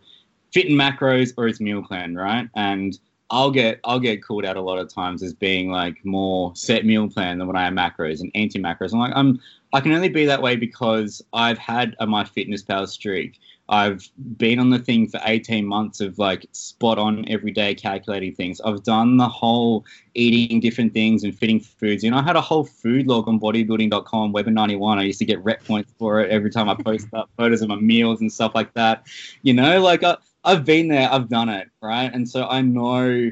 [0.52, 2.48] fit in macros or it's meal plan, right?
[2.56, 2.98] And
[3.30, 6.86] I'll get I'll get called out a lot of times as being like more set
[6.86, 8.94] meal plan than when I am macros and anti macros.
[8.94, 9.40] I'm like I'm
[9.74, 13.40] I can only be that way because I've had a MyFitnessPal streak
[13.74, 14.08] I've
[14.38, 18.62] been on the thing for 18 months of like spot on everyday calculating things.
[18.62, 19.84] I've done the whole
[20.14, 22.04] eating different things and fitting foods.
[22.04, 25.00] You know, I had a whole food log on bodybuilding.com, Weber 91.
[25.00, 27.70] I used to get rep points for it every time I post up photos of
[27.70, 29.08] my meals and stuff like that.
[29.42, 32.14] You know, like I, I've been there, I've done it, right?
[32.14, 33.32] And so I know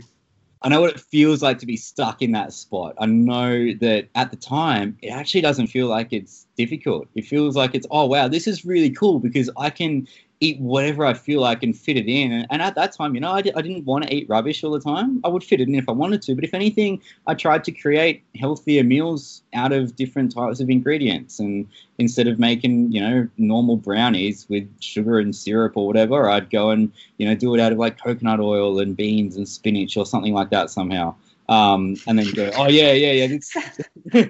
[0.63, 2.93] I know what it feels like to be stuck in that spot.
[2.99, 7.07] I know that at the time, it actually doesn't feel like it's difficult.
[7.15, 10.07] It feels like it's, oh, wow, this is really cool because I can
[10.41, 12.45] eat whatever I feel like and fit it in.
[12.49, 14.79] And, at that time, you know, I, I didn't want to eat rubbish all the
[14.79, 15.21] time.
[15.23, 16.35] I would fit it in if I wanted to.
[16.35, 21.39] But if anything, I tried to create healthier meals out of different types of ingredients.
[21.39, 21.67] And
[21.99, 26.71] instead of making, you know, normal brownies with sugar and syrup or whatever, I'd go
[26.71, 30.05] and, you know, do it out of like coconut oil and beans and spinach or
[30.05, 31.15] something like that somehow.
[31.51, 33.27] Um, and then you go, oh yeah, yeah, yeah.
[33.29, 33.53] It's,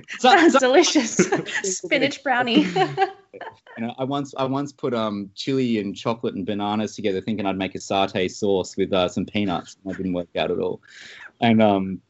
[0.19, 1.17] Sounds delicious.
[1.63, 2.61] Spinach brownie.
[2.63, 3.45] you
[3.77, 7.59] know, I once I once put um chili and chocolate and bananas together, thinking I'd
[7.59, 9.77] make a satay sauce with uh, some peanuts.
[9.85, 10.81] That didn't work out at all.
[11.39, 12.01] And um,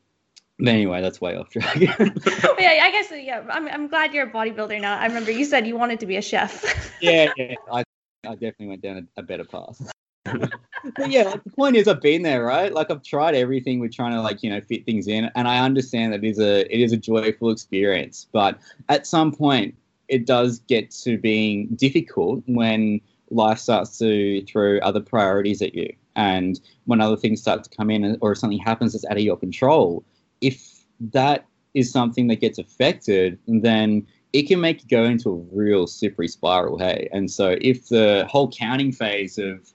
[0.65, 1.75] anyway, that's way off track.
[1.75, 3.43] yeah, I guess yeah.
[3.49, 4.97] I'm I'm glad you're a bodybuilder now.
[4.97, 6.89] I remember you said you wanted to be a chef.
[7.01, 7.55] yeah, yeah.
[7.69, 7.83] I
[8.25, 9.91] I definitely went down a, a better path
[11.07, 12.73] yeah, like, the point is, I've been there, right?
[12.73, 15.63] Like I've tried everything with trying to like you know fit things in, and I
[15.63, 18.27] understand that it is a it is a joyful experience.
[18.31, 19.75] But at some point,
[20.07, 25.93] it does get to being difficult when life starts to throw other priorities at you,
[26.15, 29.23] and when other things start to come in, or if something happens that's out of
[29.23, 30.03] your control.
[30.41, 35.55] If that is something that gets affected, then it can make you go into a
[35.55, 36.77] real slippery spiral.
[36.77, 39.71] Hey, and so if the whole counting phase of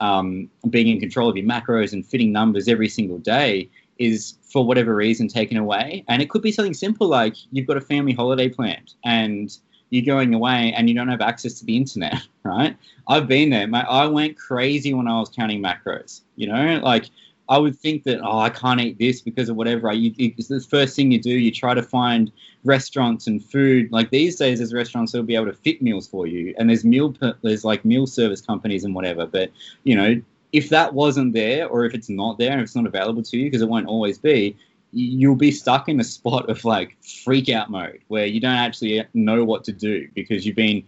[0.00, 4.64] um, being in control of your macros and fitting numbers every single day is for
[4.64, 6.04] whatever reason taken away.
[6.08, 9.56] And it could be something simple like you've got a family holiday planned and
[9.90, 12.76] you're going away and you don't have access to the internet, right?
[13.08, 13.66] I've been there.
[13.66, 17.06] My, I went crazy when I was counting macros, you know, like
[17.48, 19.92] I would think that oh I can't eat this because of whatever.
[19.92, 21.30] You, it's the first thing you do.
[21.30, 22.30] You try to find
[22.64, 23.90] restaurants and food.
[23.90, 26.84] Like these days, there's restaurants that'll be able to fit meals for you, and there's
[26.84, 29.26] meal there's like meal service companies and whatever.
[29.26, 29.50] But
[29.84, 30.20] you know,
[30.52, 33.46] if that wasn't there, or if it's not there, and it's not available to you,
[33.46, 34.56] because it won't always be,
[34.92, 39.04] you'll be stuck in a spot of like freak out mode where you don't actually
[39.14, 40.82] know what to do because you've been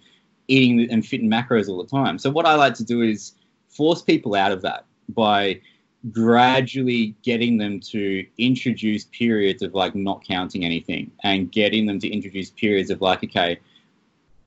[0.48, 2.18] eating and fitting macros all the time.
[2.18, 3.32] So what I like to do is
[3.68, 5.60] force people out of that by
[6.10, 12.08] gradually getting them to introduce periods of like not counting anything and getting them to
[12.08, 13.58] introduce periods of like, okay,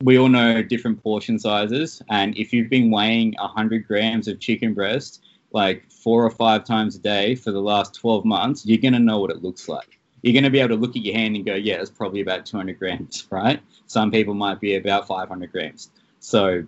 [0.01, 2.01] we all know different portion sizes.
[2.09, 6.95] And if you've been weighing 100 grams of chicken breast like four or five times
[6.95, 9.99] a day for the last 12 months, you're going to know what it looks like.
[10.23, 12.21] You're going to be able to look at your hand and go, yeah, it's probably
[12.21, 13.61] about 200 grams, right?
[13.85, 15.91] Some people might be about 500 grams.
[16.19, 16.65] So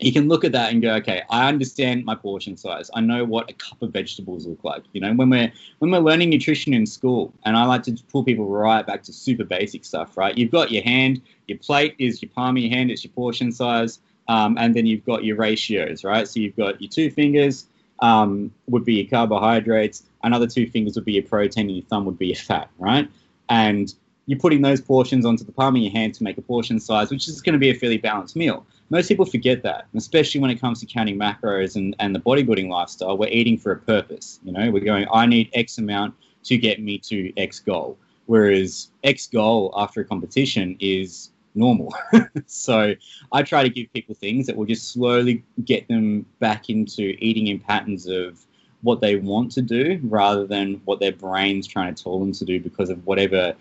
[0.00, 2.90] you can look at that and go, okay, I understand my portion size.
[2.94, 4.82] I know what a cup of vegetables look like.
[4.92, 8.24] You know, when we're when we're learning nutrition in school, and I like to pull
[8.24, 10.36] people right back to super basic stuff, right?
[10.36, 13.52] You've got your hand, your plate is your palm of your hand, it's your portion
[13.52, 16.26] size, um, and then you've got your ratios, right?
[16.26, 17.66] So you've got your two fingers
[18.00, 22.06] um, would be your carbohydrates, another two fingers would be your protein, and your thumb
[22.06, 23.08] would be your fat, right?
[23.50, 23.92] And
[24.26, 27.10] you're putting those portions onto the palm of your hand to make a portion size,
[27.10, 30.50] which is going to be a fairly balanced meal most people forget that, especially when
[30.50, 33.16] it comes to counting macros and, and the bodybuilding lifestyle.
[33.16, 34.40] We're eating for a purpose.
[34.44, 37.96] You know, we're going, I need X amount to get me to X goal.
[38.26, 41.94] Whereas X goal after a competition is normal.
[42.46, 42.94] so
[43.32, 47.46] I try to give people things that will just slowly get them back into eating
[47.46, 48.44] in patterns of
[48.82, 52.44] what they want to do rather than what their brain's trying to tell them to
[52.44, 53.54] do because of whatever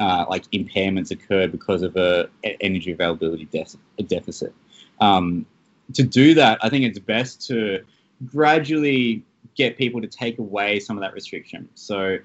[0.00, 2.28] uh, like impairments occur because of a
[2.60, 4.52] energy availability de- deficit.
[5.00, 5.46] Um,
[5.94, 7.84] to do that, I think it's best to
[8.26, 9.22] gradually
[9.54, 11.68] get people to take away some of that restriction.
[11.74, 12.18] So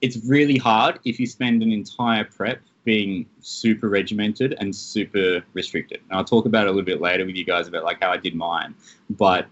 [0.00, 6.00] it's really hard if you spend an entire prep being super regimented and super restricted.
[6.08, 8.10] And I'll talk about it a little bit later with you guys about like how
[8.10, 8.74] I did mine.
[9.10, 9.46] But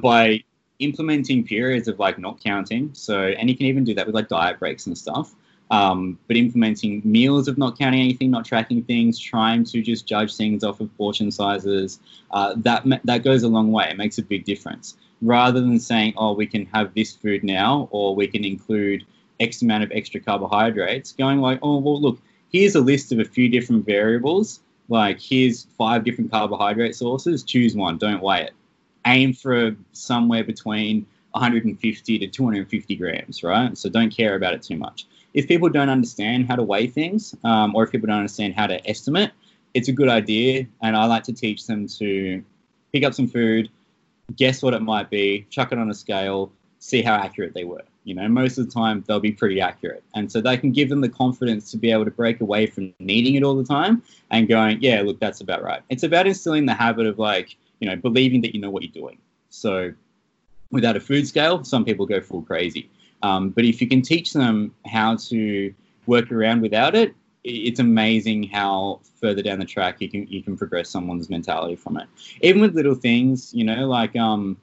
[0.00, 0.42] by
[0.78, 4.28] implementing periods of like not counting, so and you can even do that with like
[4.28, 5.34] diet breaks and stuff.
[5.70, 10.36] Um, but implementing meals of not counting anything, not tracking things, trying to just judge
[10.36, 11.98] things off of portion sizes,
[12.30, 13.88] uh, that that goes a long way.
[13.90, 14.96] It makes a big difference.
[15.22, 19.04] Rather than saying, "Oh, we can have this food now," or we can include
[19.40, 23.24] X amount of extra carbohydrates, going like, "Oh, well, look, here's a list of a
[23.24, 24.60] few different variables.
[24.88, 27.42] Like, here's five different carbohydrate sources.
[27.42, 27.98] Choose one.
[27.98, 28.52] Don't weigh it.
[29.04, 33.76] Aim for somewhere between 150 to 250 grams, right?
[33.76, 37.36] So don't care about it too much if people don't understand how to weigh things,
[37.44, 39.30] um, or if people don't understand how to estimate,
[39.74, 40.66] it's a good idea.
[40.82, 42.42] And I like to teach them to
[42.90, 43.68] pick up some food,
[44.34, 47.82] guess what it might be, chuck it on a scale, see how accurate they were.
[48.04, 50.02] You know, most of the time they'll be pretty accurate.
[50.14, 52.94] And so they can give them the confidence to be able to break away from
[52.98, 55.82] needing it all the time and going, yeah, look, that's about right.
[55.90, 59.02] It's about instilling the habit of like, you know, believing that you know what you're
[59.02, 59.18] doing.
[59.50, 59.92] So
[60.70, 62.88] without a food scale, some people go full crazy.
[63.22, 65.74] Um, but if you can teach them how to
[66.06, 70.56] work around without it, it's amazing how further down the track you can you can
[70.56, 72.08] progress someone's mentality from it.
[72.42, 74.56] Even with little things, you know, like um,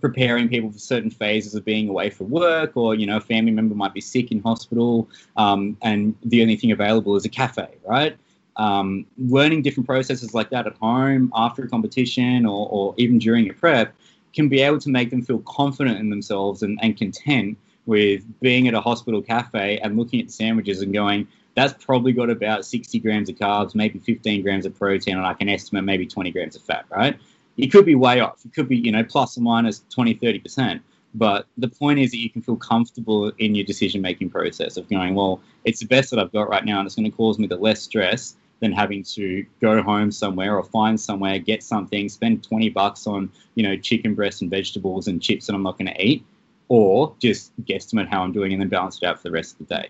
[0.00, 3.50] preparing people for certain phases of being away from work, or you know, a family
[3.50, 7.68] member might be sick in hospital, um, and the only thing available is a cafe,
[7.84, 8.16] right?
[8.56, 13.48] Um, learning different processes like that at home after a competition or, or even during
[13.48, 13.94] a prep
[14.32, 18.68] can be able to make them feel confident in themselves and, and content with being
[18.68, 22.98] at a hospital cafe and looking at sandwiches and going, that's probably got about 60
[23.00, 26.56] grams of carbs, maybe 15 grams of protein, and I can estimate maybe 20 grams
[26.56, 27.18] of fat, right?
[27.56, 28.44] It could be way off.
[28.44, 30.80] It could be, you know, plus or minus 20, 30%.
[31.14, 34.88] But the point is that you can feel comfortable in your decision making process of
[34.88, 37.38] going, well, it's the best that I've got right now, and it's going to cause
[37.38, 42.08] me the less stress than having to go home somewhere or find somewhere, get something,
[42.08, 45.78] spend 20 bucks on, you know, chicken breast and vegetables and chips that I'm not
[45.78, 46.24] going to eat,
[46.68, 49.66] or just guesstimate how I'm doing and then balance it out for the rest of
[49.66, 49.88] the day.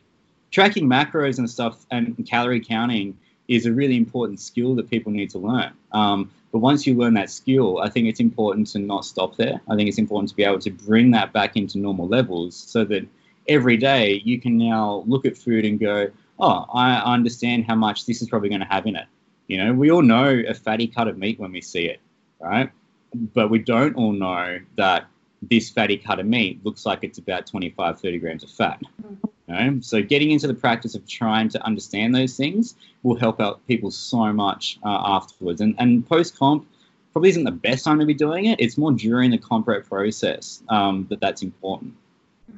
[0.50, 3.16] Tracking macros and stuff and calorie counting
[3.48, 5.72] is a really important skill that people need to learn.
[5.92, 9.61] Um, but once you learn that skill, I think it's important to not stop there.
[9.68, 12.85] I think it's important to be able to bring that back into normal levels so
[12.87, 13.06] that
[13.48, 16.09] every day you can now look at food and go,
[16.40, 19.07] oh, I understand how much this is probably going to have in it.
[19.46, 22.00] You know, we all know a fatty cut of meat when we see it,
[22.40, 22.70] right?
[23.14, 25.07] But we don't all know that
[25.42, 28.81] this fatty cut of meat looks like it's about 25, 30 grams of fat.
[29.03, 29.81] You know?
[29.81, 33.90] So getting into the practice of trying to understand those things will help out people
[33.90, 35.61] so much uh, afterwards.
[35.61, 36.66] And, and post comp
[37.12, 38.61] probably isn't the best time to be doing it.
[38.61, 41.95] It's more during the comp prep process um, that that's important.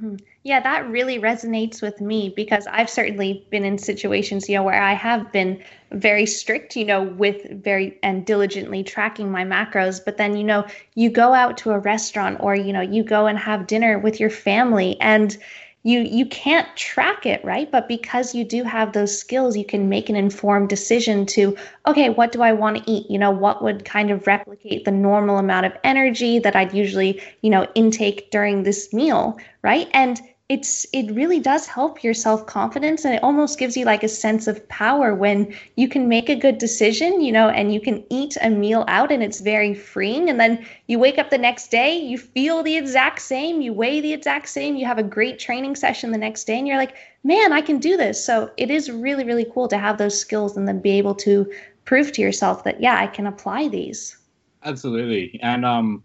[0.03, 0.17] Mm-hmm.
[0.43, 4.83] Yeah, that really resonates with me because I've certainly been in situations, you know, where
[4.83, 10.05] I have been very strict, you know, with very and diligently tracking my macros.
[10.05, 13.27] But then, you know, you go out to a restaurant or, you know, you go
[13.27, 15.37] and have dinner with your family and
[15.83, 17.71] you you can't track it right?
[17.71, 21.57] But because you do have those skills you can make an informed decision to
[21.87, 23.11] okay what do i want to eat?
[23.11, 27.21] You know what would kind of replicate the normal amount of energy that i'd usually
[27.41, 29.89] you know intake during this meal right?
[29.93, 34.09] And it's it really does help your self-confidence and it almost gives you like a
[34.09, 38.05] sense of power when you can make a good decision you know and you can
[38.11, 41.71] eat a meal out and it's very freeing and then you wake up the next
[41.71, 45.39] day you feel the exact same you weigh the exact same you have a great
[45.39, 48.25] training session the next day and you're like man i can do this.
[48.25, 51.51] So it is really really cool to have those skills and then be able to
[51.85, 54.17] prove to yourself that yeah i can apply these.
[54.65, 55.41] Absolutely.
[55.43, 56.05] And um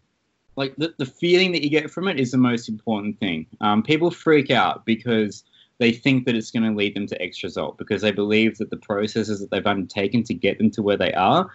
[0.58, 3.46] like the, the feeling that you get from it is the most important thing.
[3.62, 5.44] Um, people freak out because
[5.78, 8.72] they think that it's going to lead them to X result because they believe that
[8.72, 11.50] the processes that they've undertaken to get them to where they are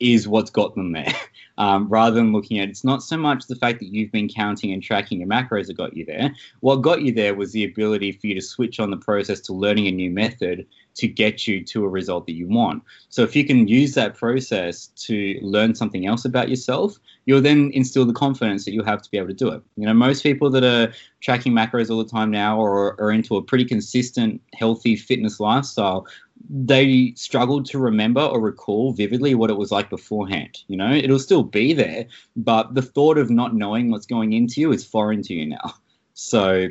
[0.00, 1.12] is what's got them there.
[1.58, 4.72] Um, rather than looking at it's not so much the fact that you've been counting
[4.72, 6.32] and tracking your macros that got you there.
[6.60, 9.52] What got you there was the ability for you to switch on the process to
[9.52, 10.68] learning a new method
[10.98, 12.82] to get you to a result that you want.
[13.08, 17.70] So if you can use that process to learn something else about yourself, you'll then
[17.72, 19.62] instill the confidence that you have to be able to do it.
[19.76, 23.36] You know, most people that are tracking macros all the time now or are into
[23.36, 26.06] a pretty consistent, healthy fitness lifestyle,
[26.48, 30.62] they struggle to remember or recall vividly what it was like beforehand.
[30.68, 34.60] You know, it'll still be there, but the thought of not knowing what's going into
[34.60, 35.74] you is foreign to you now.
[36.14, 36.68] So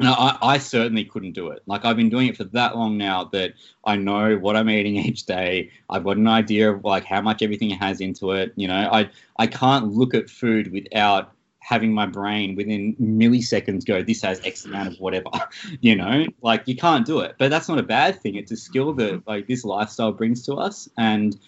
[0.00, 1.62] no, I, I, certainly couldn't do it.
[1.66, 4.96] Like I've been doing it for that long now that I know what I'm eating
[5.06, 5.70] each day.
[5.90, 8.52] I've got an idea of like how much everything has into it.
[8.54, 11.32] You know, I I can't look at food without
[11.68, 15.30] having my brain within milliseconds go, this has X amount of whatever.
[15.80, 17.36] you know, like you can't do it.
[17.38, 18.36] But that's not a bad thing.
[18.36, 21.38] It's a skill that like this lifestyle brings to us, and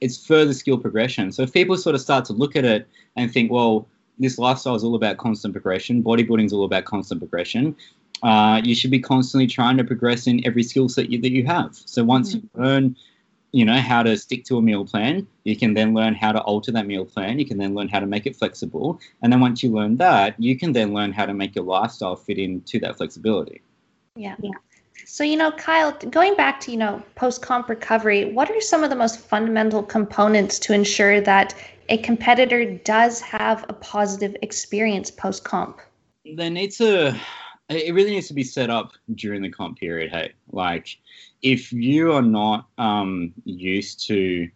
[0.00, 1.32] it's further skill progression.
[1.32, 4.74] So if people sort of start to look at it and think, well, this lifestyle
[4.74, 6.02] is all about constant progression.
[6.02, 7.74] Bodybuilding is all about constant progression
[8.22, 11.44] uh, you should be constantly trying to progress in every skill set you, that you
[11.46, 11.70] have.
[11.72, 12.58] So once mm-hmm.
[12.58, 12.96] you learn,
[13.52, 16.40] you know, how to stick to a meal plan, you can then learn how to
[16.42, 17.38] alter that meal plan.
[17.38, 19.00] You can then learn how to make it flexible.
[19.22, 22.16] And then once you learn that, you can then learn how to make your lifestyle
[22.16, 23.60] fit into that flexibility.
[24.14, 24.36] Yeah.
[24.40, 24.52] Yeah.
[25.06, 28.84] So, you know, Kyle, going back to, you know, post comp recovery, what are some
[28.84, 31.54] of the most fundamental components to ensure that
[31.88, 35.80] a competitor does have a positive experience post comp?
[36.24, 37.18] They need to
[37.70, 40.10] it really needs to be set up during the comp period.
[40.10, 40.98] Hey, like
[41.42, 44.48] if you are not um, used to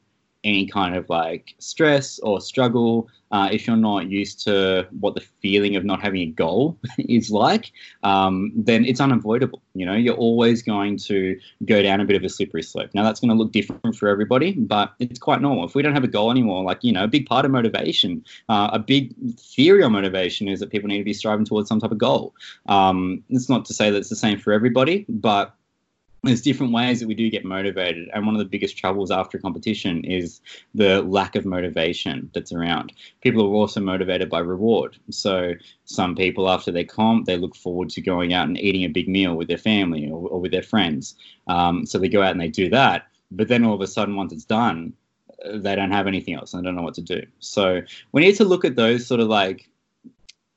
[0.44, 5.20] any kind of like stress or struggle, uh, if you're not used to what the
[5.42, 7.72] feeling of not having a goal is like,
[8.02, 9.60] um, then it's unavoidable.
[9.74, 12.90] You know, you're always going to go down a bit of a slippery slope.
[12.94, 15.64] Now, that's going to look different for everybody, but it's quite normal.
[15.64, 18.24] If we don't have a goal anymore, like, you know, a big part of motivation,
[18.48, 21.80] uh, a big theory on motivation is that people need to be striving towards some
[21.80, 22.34] type of goal.
[22.66, 25.54] Um, it's not to say that it's the same for everybody, but
[26.24, 29.38] there's different ways that we do get motivated and one of the biggest troubles after
[29.38, 30.40] a competition is
[30.74, 32.92] the lack of motivation that's around.
[33.20, 34.96] People are also motivated by reward.
[35.10, 35.54] So
[35.84, 39.08] some people after their comp they look forward to going out and eating a big
[39.08, 41.14] meal with their family or, or with their friends.
[41.46, 44.16] Um, so they go out and they do that but then all of a sudden
[44.16, 44.92] once it's done
[45.54, 47.22] they don't have anything else and they don't know what to do.
[47.38, 49.68] So we need to look at those sort of like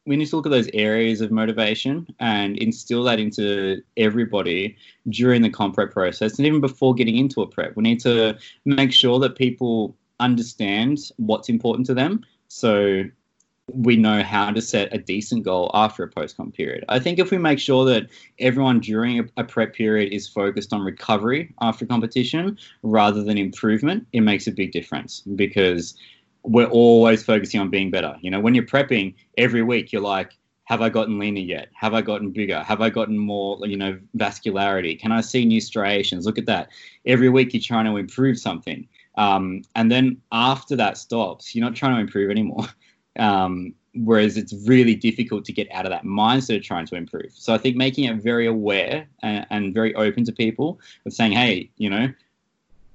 [0.07, 4.77] we need to look at those areas of motivation and instill that into everybody
[5.09, 7.75] during the comp prep process and even before getting into a prep.
[7.75, 12.25] We need to make sure that people understand what's important to them.
[12.47, 13.03] So
[13.73, 16.85] we know how to set a decent goal after a post comp period.
[16.87, 18.07] I think if we make sure that
[18.39, 24.07] everyone during a, a, prep period is focused on recovery after competition rather than improvement,
[24.13, 25.95] it makes a big difference because
[26.47, 28.15] we're always focusing on being better.
[28.21, 31.69] You know, when you're prepping every week, you're like, have I gotten leaner yet?
[31.73, 32.63] Have I gotten bigger?
[32.63, 34.99] Have I gotten more, you know, vascularity?
[34.99, 36.25] Can I see new striations?
[36.25, 36.69] Look at that.
[37.05, 38.87] Every week you're trying to improve something.
[39.15, 42.65] Um, and then after that stops, you're not trying to improve anymore.
[43.19, 47.31] Um, whereas it's really difficult to get out of that mindset of trying to improve.
[47.33, 51.31] So I think making it very aware and, and very open to people of saying,
[51.31, 52.13] hey, you know,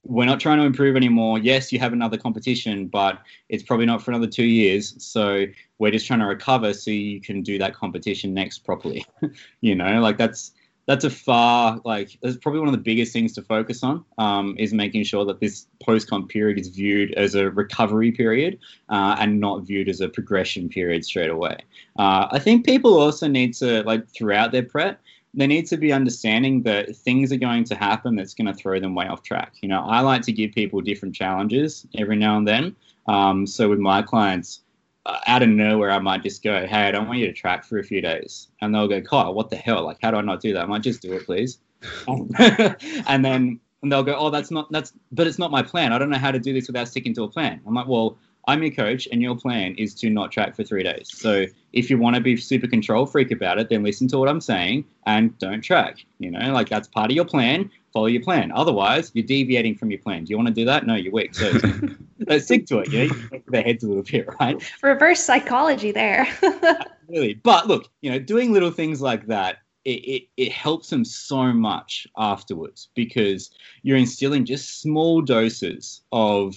[0.04, 1.38] we're not trying to improve anymore.
[1.38, 4.94] Yes, you have another competition, but it's probably not for another two years.
[5.02, 5.46] So
[5.78, 9.04] we're just trying to recover so you can do that competition next properly.
[9.60, 10.52] you know, like that's
[10.86, 14.56] that's a far like that's probably one of the biggest things to focus on um,
[14.58, 19.16] is making sure that this post comp period is viewed as a recovery period uh,
[19.20, 21.56] and not viewed as a progression period straight away.
[21.98, 25.00] Uh, I think people also need to like throughout their prep
[25.34, 28.78] there need to be understanding that things are going to happen that's going to throw
[28.78, 29.54] them way off track.
[29.62, 32.76] You know, I like to give people different challenges every now and then.
[33.06, 34.60] Um, so with my clients,
[35.06, 37.64] uh, out of nowhere, I might just go, "Hey, I don't want you to track
[37.64, 39.84] for a few days," and they'll go, "Kyle, what the hell?
[39.84, 40.62] Like, how do I not do that?
[40.62, 41.58] I might just do it, please."
[42.06, 45.92] and then and they'll go, "Oh, that's not that's, but it's not my plan.
[45.92, 48.16] I don't know how to do this without sticking to a plan." I'm like, "Well,
[48.48, 51.08] I'm your coach, and your plan is to not track for three days.
[51.12, 54.28] So if you want to be super control freak about it, then listen to what
[54.28, 56.04] I'm saying and don't track.
[56.18, 57.70] You know, like that's part of your plan.
[57.92, 58.50] Follow your plan.
[58.52, 60.24] Otherwise, you're deviating from your plan.
[60.24, 60.86] Do you want to do that?
[60.86, 61.34] No, you're weak.
[61.34, 61.52] So
[62.26, 62.90] let's stick to it.
[62.90, 64.62] You know, their heads a little bit, right?
[64.82, 66.26] Reverse psychology there.
[67.08, 71.04] really, but look, you know, doing little things like that it, it, it, helps them
[71.04, 73.50] so much afterwards because
[73.82, 76.54] you're instilling just small doses of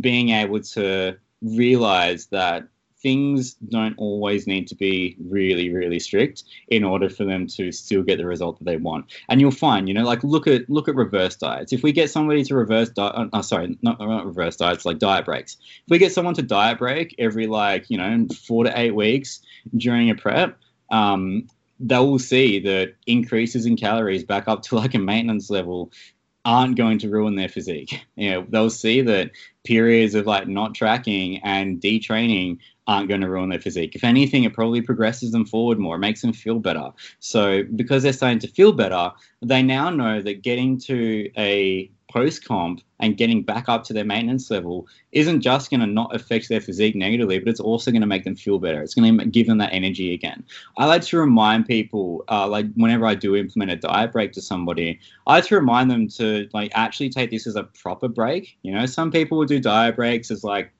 [0.00, 2.68] being able to realize that
[3.02, 8.02] things don't always need to be really really strict in order for them to still
[8.02, 9.04] get the result that they want.
[9.28, 11.72] And you'll find you know like look at look at reverse diets.
[11.72, 14.98] If we get somebody to reverse diet uh, uh, sorry not, not reverse diets like
[14.98, 15.56] diet breaks.
[15.60, 19.40] If we get someone to diet break every like you know four to eight weeks
[19.76, 20.58] during a prep
[20.90, 21.48] um,
[21.80, 25.90] they will see that increases in calories back up to like a maintenance level
[26.44, 28.04] aren't going to ruin their physique.
[28.16, 29.30] You know, they'll see that
[29.64, 33.94] periods of like not tracking and detraining aren't going to ruin their physique.
[33.94, 36.90] If anything, it probably progresses them forward more, makes them feel better.
[37.20, 42.44] So because they're starting to feel better, they now know that getting to a post
[42.44, 46.48] comp and getting back up to their maintenance level isn't just going to not affect
[46.48, 48.82] their physique negatively, but it's also going to make them feel better.
[48.82, 50.44] It's going to give them that energy again.
[50.76, 54.42] I like to remind people, uh, like whenever I do implement a diet break to
[54.42, 58.56] somebody, I like to remind them to like actually take this as a proper break.
[58.62, 60.72] You know, some people will do diet breaks as like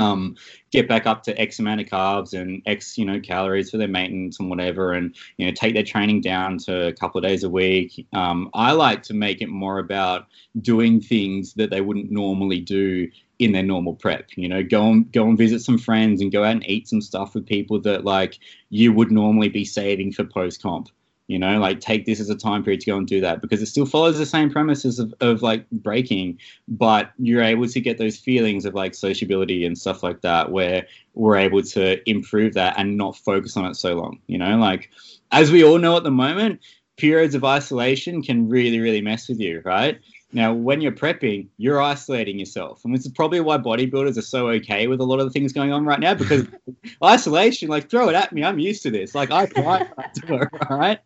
[0.00, 0.36] um,
[0.70, 3.88] get back up to X amount of carbs and X, you know, calories for their
[3.88, 7.44] maintenance and whatever, and you know, take their training down to a couple of days
[7.44, 8.06] a week.
[8.12, 10.26] Um, I like to make it more about
[10.60, 14.28] doing things that they wouldn't normally do in their normal prep.
[14.36, 17.00] You know, go and go and visit some friends and go out and eat some
[17.00, 18.38] stuff with people that like
[18.70, 20.88] you would normally be saving for post comp
[21.26, 23.62] you know like take this as a time period to go and do that because
[23.62, 27.98] it still follows the same premises of, of like breaking but you're able to get
[27.98, 32.74] those feelings of like sociability and stuff like that where we're able to improve that
[32.76, 34.56] and not focus on it so long you know?
[34.56, 34.90] Like
[35.32, 36.60] as we all know at the moment
[36.96, 40.00] periods of isolation can really really mess with you right
[40.34, 42.84] now, when you're prepping, you're isolating yourself.
[42.84, 45.52] And this is probably why bodybuilders are so okay with a lot of the things
[45.52, 46.46] going on right now because
[47.04, 48.42] isolation, like, throw it at me.
[48.42, 49.14] I'm used to this.
[49.14, 49.88] Like, I it,
[50.70, 50.98] all right?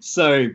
[0.00, 0.50] So,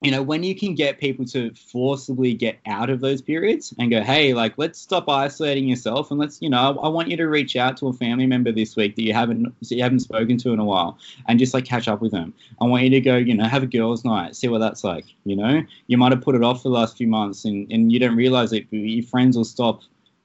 [0.00, 3.90] you know, when you can get people to forcibly get out of those periods and
[3.90, 7.26] go, hey, like, let's stop isolating yourself and let's, you know, I want you to
[7.26, 10.38] reach out to a family member this week that you haven't that you haven't spoken
[10.38, 12.32] to in a while and just like catch up with them.
[12.60, 15.04] I want you to go, you know, have a girls' night, see what that's like.
[15.24, 17.90] You know, you might have put it off for the last few months and, and
[17.90, 19.82] you don't realize it, but your friends will stop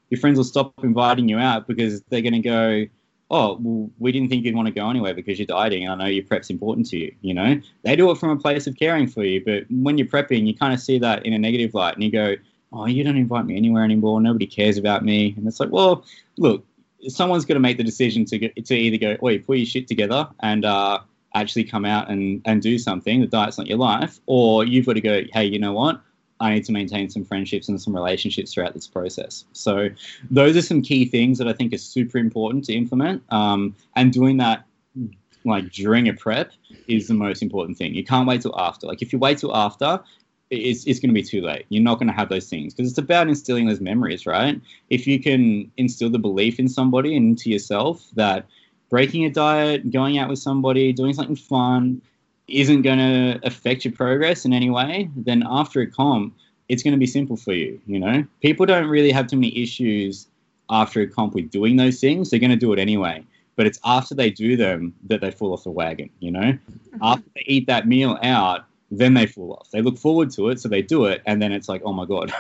[0.10, 2.86] your friends will stop inviting you out because they're gonna go,
[3.34, 5.84] oh, well, we didn't think you'd want to go anywhere because you're dieting.
[5.84, 7.16] and I know your prep's important to you.
[7.22, 10.08] You know, they do it from a place of caring for you, but when you're
[10.08, 12.36] prepping, you kind of see that in a negative light, and you go,
[12.72, 14.22] oh, you don't invite me anywhere anymore.
[14.22, 16.06] Nobody cares about me, and it's like, well,
[16.38, 16.64] look,
[17.08, 19.88] someone's got to make the decision to get, to either go, you put your shit
[19.88, 21.00] together and uh,
[21.34, 23.22] actually come out and and do something.
[23.22, 26.02] The diet's not your life, or you've got to go, hey, you know what?
[26.40, 29.46] I need to maintain some friendships and some relationships throughout this process.
[29.54, 29.90] So,
[30.30, 33.24] those are some key things that I think are super important to implement.
[33.30, 34.66] Um, and doing that
[35.46, 36.52] like during a prep
[36.88, 37.94] is the most important thing.
[37.94, 38.88] You can't wait till after.
[38.88, 40.00] Like, if you wait till after,
[40.50, 41.66] it's, it's going to be too late.
[41.70, 44.60] You're not going to have those things because it's about instilling those memories, right?
[44.90, 48.46] If you can instill the belief in somebody and into yourself that
[48.90, 52.02] breaking a diet, going out with somebody, doing something fun,
[52.48, 56.36] isn't going to affect your progress in any way, then after a comp,
[56.70, 57.80] it's going to be simple for you.
[57.88, 60.28] You know, people don't really have too many issues
[60.70, 62.30] after a comp with doing those things.
[62.30, 63.24] They're going to do it anyway.
[63.56, 66.10] But it's after they do them that they fall off the wagon.
[66.20, 66.98] You know, mm-hmm.
[67.02, 68.66] after they eat that meal out,
[68.98, 69.70] then they fall off.
[69.72, 72.06] They look forward to it, so they do it, and then it's like, oh my
[72.06, 72.32] god,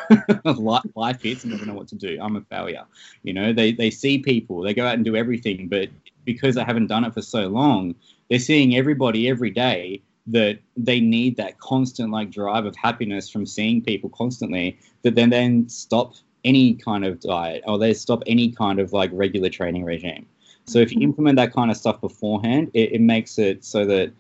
[0.95, 2.18] life hits, and they don't know what to do.
[2.22, 2.84] I'm a failure.
[3.24, 5.89] You know, they they see people, they go out and do everything, but
[6.26, 7.95] because they haven't done it for so long,
[8.30, 13.45] they're seeing everybody every day that they need that constant like drive of happiness from
[13.45, 16.13] seeing people constantly that then then stop
[16.45, 20.26] any kind of diet or they stop any kind of like regular training regime
[20.65, 21.09] so if you mm-hmm.
[21.09, 24.11] implement that kind of stuff beforehand it, it makes it so that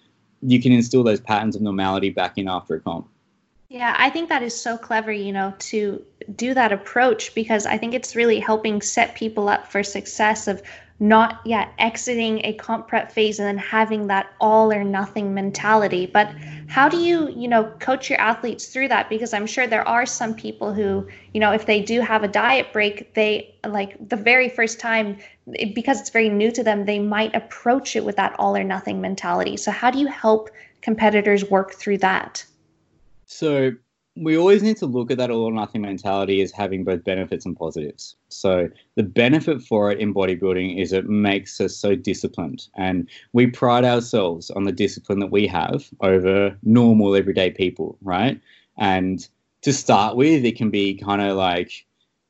[0.41, 3.07] you can instill those patterns of normality back in after a comp
[3.73, 7.79] yeah, I think that is so clever, you know, to do that approach because I
[7.79, 10.61] think it's really helping set people up for success of
[11.03, 16.05] not yet exiting a comp prep phase and then having that all or nothing mentality.
[16.05, 16.33] But
[16.69, 19.09] how do you you know coach your athletes through that?
[19.09, 22.29] Because i'm sure there are some people who you know if they do have a
[22.29, 25.17] diet break they like the very first time
[25.75, 29.01] because it's very new to them they might approach it with that all or nothing
[29.01, 29.57] mentality.
[29.57, 30.49] So how do you help
[30.81, 32.45] competitors work through that?
[33.25, 33.71] So
[34.15, 37.45] we always need to look at that all or nothing mentality as having both benefits
[37.45, 38.15] and positives.
[38.29, 43.47] So the benefit for it in bodybuilding is it makes us so disciplined, and we
[43.47, 48.39] pride ourselves on the discipline that we have over normal everyday people, right?
[48.77, 49.27] And
[49.63, 51.85] to start with, it can be kind of like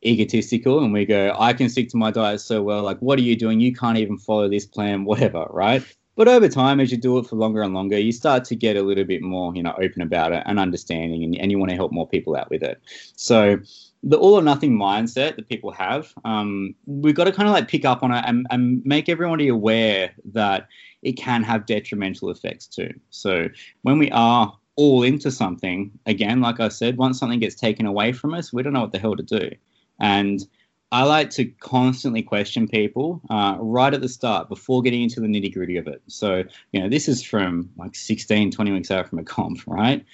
[0.05, 2.83] egotistical, and we go, "I can stick to my diet so well.
[2.83, 3.59] Like, what are you doing?
[3.59, 5.83] You can't even follow this plan, whatever, right?"
[6.15, 8.77] But over time, as you do it for longer and longer, you start to get
[8.77, 11.71] a little bit more, you know, open about it and understanding, and, and you want
[11.71, 12.79] to help more people out with it.
[13.15, 13.57] So
[14.03, 17.67] the all or nothing mindset that people have, um, we've got to kind of like
[17.67, 20.67] pick up on it and, and make everybody aware that
[21.01, 22.93] it can have detrimental effects too.
[23.09, 23.47] So
[23.81, 28.11] when we are all into something, again, like I said, once something gets taken away
[28.11, 29.51] from us, we don't know what the hell to do.
[29.99, 30.45] And
[30.93, 35.25] I like to constantly question people uh, right at the start before getting into the
[35.25, 36.03] nitty gritty of it.
[36.05, 40.05] So, you know, this is from like 16, 20 weeks out from a comp, right?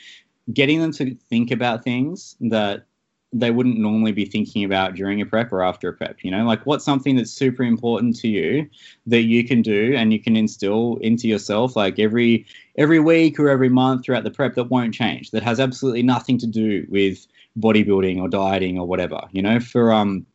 [0.54, 2.86] Getting them to think about things that
[3.34, 6.24] they wouldn't normally be thinking about during a prep or after a prep.
[6.24, 8.70] You know, like what's something that's super important to you
[9.06, 12.46] that you can do and you can instill into yourself, like every
[12.78, 16.38] every week or every month throughout the prep that won't change, that has absolutely nothing
[16.38, 17.28] to do with
[17.60, 19.20] bodybuilding or dieting or whatever.
[19.34, 20.26] You know, for um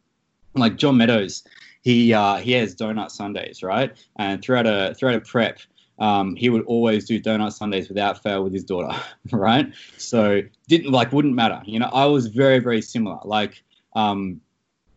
[0.55, 1.45] like John Meadows,
[1.83, 3.93] he uh, he has donut Sundays, right?
[4.17, 5.59] And throughout a throughout a prep,
[5.99, 8.99] um, he would always do donut Sundays without fail with his daughter,
[9.33, 9.73] right?
[9.99, 11.61] So didn't like wouldn't matter.
[11.65, 13.19] You know, I was very very similar.
[13.25, 13.63] Like
[13.95, 14.41] um,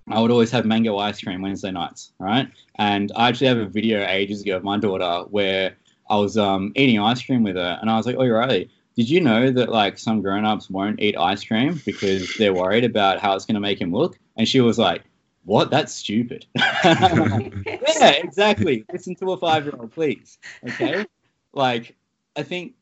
[0.09, 2.49] I would always have mango ice cream Wednesday nights, right?
[2.75, 5.75] And I actually have a video ages ago of my daughter where
[6.09, 8.69] I was um, eating ice cream with her, and I was like, "Oh, you're right."
[8.95, 13.19] Did you know that like some grown-ups won't eat ice cream because they're worried about
[13.19, 14.17] how it's going to make him look?
[14.37, 15.03] And she was like,
[15.47, 15.71] what?
[15.71, 16.45] That's stupid.
[16.55, 18.83] yeah, exactly.
[18.91, 20.37] Listen to a five year old, please.
[20.67, 21.05] Okay.
[21.53, 21.95] Like,
[22.35, 22.73] I think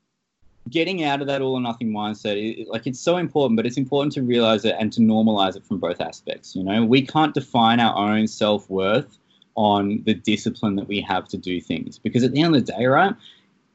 [0.69, 3.77] getting out of that all or nothing mindset, it, like, it's so important, but it's
[3.77, 6.55] important to realize it and to normalize it from both aspects.
[6.55, 9.19] You know, we can't define our own self worth
[9.53, 12.73] on the discipline that we have to do things because at the end of the
[12.73, 13.13] day, right?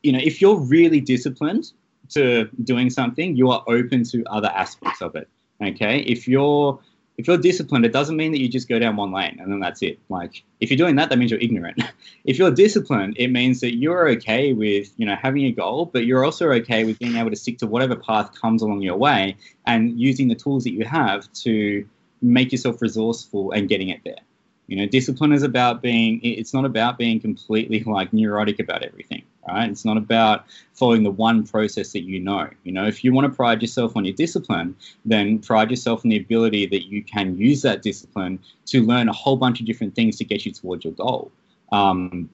[0.02, 1.72] You know, if you're really disciplined
[2.08, 5.28] to doing something, you are open to other aspects of it.
[5.62, 6.00] Okay.
[6.00, 6.80] If you're
[7.20, 9.60] if you're disciplined, it doesn't mean that you just go down one lane and then
[9.60, 9.98] that's it.
[10.08, 11.82] Like if you're doing that, that means you're ignorant.
[12.24, 16.06] if you're disciplined, it means that you're okay with, you know, having a goal, but
[16.06, 19.36] you're also okay with being able to stick to whatever path comes along your way
[19.66, 21.86] and using the tools that you have to
[22.22, 24.20] make yourself resourceful and getting it there.
[24.66, 29.24] You know, discipline is about being, it's not about being completely like neurotic about everything
[29.48, 29.70] right?
[29.70, 32.48] It's not about following the one process that you know.
[32.64, 34.74] You know, if you want to pride yourself on your discipline,
[35.04, 39.12] then pride yourself on the ability that you can use that discipline to learn a
[39.12, 41.32] whole bunch of different things to get you towards your goal.
[41.72, 42.28] Um,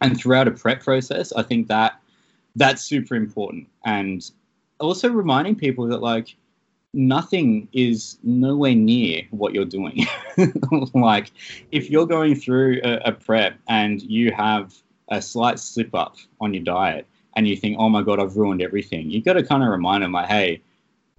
[0.00, 2.00] and throughout a prep process, I think that
[2.56, 3.68] that's super important.
[3.84, 4.30] And
[4.80, 6.36] also reminding people that like
[6.92, 10.06] nothing is nowhere near what you're doing.
[10.94, 11.32] like
[11.72, 14.74] if you're going through a, a prep and you have
[15.08, 18.62] a slight slip up on your diet and you think, oh my God, I've ruined
[18.62, 20.62] everything, you've got to kind of remind them, like, hey,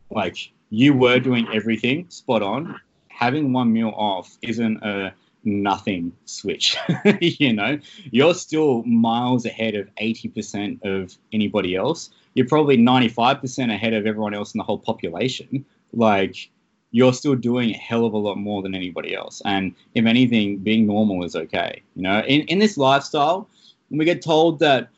[0.09, 2.79] like you were doing everything spot on.
[3.09, 5.13] Having one meal off isn't a
[5.45, 6.75] nothing switch.
[7.21, 7.79] you know,
[8.11, 12.09] you're still miles ahead of 80% of anybody else.
[12.33, 15.65] You're probably 95% ahead of everyone else in the whole population.
[15.93, 16.49] Like,
[16.91, 19.41] you're still doing a hell of a lot more than anybody else.
[19.45, 21.81] And if anything, being normal is okay.
[21.95, 23.47] You know, in, in this lifestyle,
[23.89, 24.89] and we get told that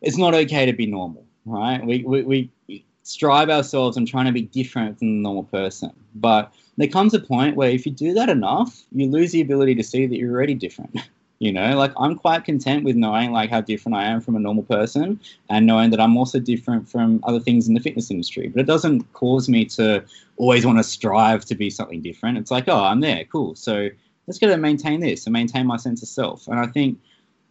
[0.00, 1.84] it's not okay to be normal, right?
[1.84, 5.92] We, we, we strive ourselves on trying to be different than the normal person.
[6.14, 9.74] But there comes a point where if you do that enough, you lose the ability
[9.76, 10.96] to see that you're already different.
[11.38, 14.38] You know, like I'm quite content with knowing like how different I am from a
[14.38, 15.18] normal person
[15.50, 18.46] and knowing that I'm also different from other things in the fitness industry.
[18.46, 20.04] But it doesn't cause me to
[20.36, 22.38] always want to strive to be something different.
[22.38, 23.56] It's like, oh, I'm there, cool.
[23.56, 23.88] So
[24.28, 26.46] let's go to maintain this and maintain my sense of self.
[26.46, 27.00] And I think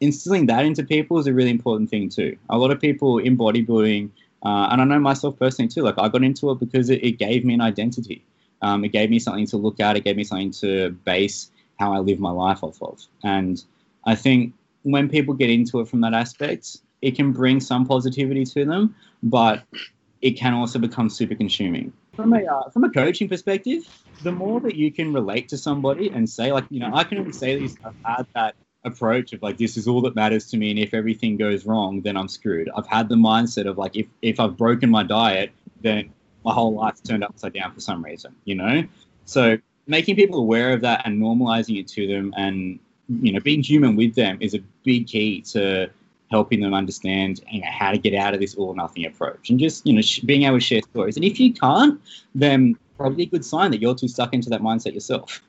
[0.01, 2.35] instilling that into people is a really important thing too.
[2.49, 4.09] A lot of people in bodybuilding,
[4.43, 7.13] uh, and I know myself personally too, like I got into it because it, it
[7.13, 8.25] gave me an identity.
[8.63, 9.95] Um, it gave me something to look at.
[9.95, 12.99] It gave me something to base how I live my life off of.
[13.23, 13.63] And
[14.05, 18.45] I think when people get into it from that aspect, it can bring some positivity
[18.45, 19.63] to them, but
[20.21, 21.93] it can also become super consuming.
[22.15, 23.83] From a uh, from a coaching perspective,
[24.23, 27.17] the more that you can relate to somebody and say, like, you know, I can
[27.17, 27.75] only say this.
[27.83, 30.93] I've had that approach of like this is all that matters to me and if
[30.93, 32.69] everything goes wrong then i'm screwed.
[32.75, 35.51] I've had the mindset of like if, if i've broken my diet
[35.81, 36.11] then
[36.43, 38.83] my whole life's turned upside down for some reason you know?
[39.25, 39.57] So
[39.87, 43.95] making people aware of that and normalizing it to them and you know being human
[43.95, 45.89] with them is a big key to
[46.31, 49.49] helping them understand you know, how to get out of this all or nothing approach.
[49.49, 51.17] And just you know sh- being able to share stories.
[51.17, 52.01] And if you can't
[52.33, 55.41] then probably a good sign that you're too stuck into that mindset yourself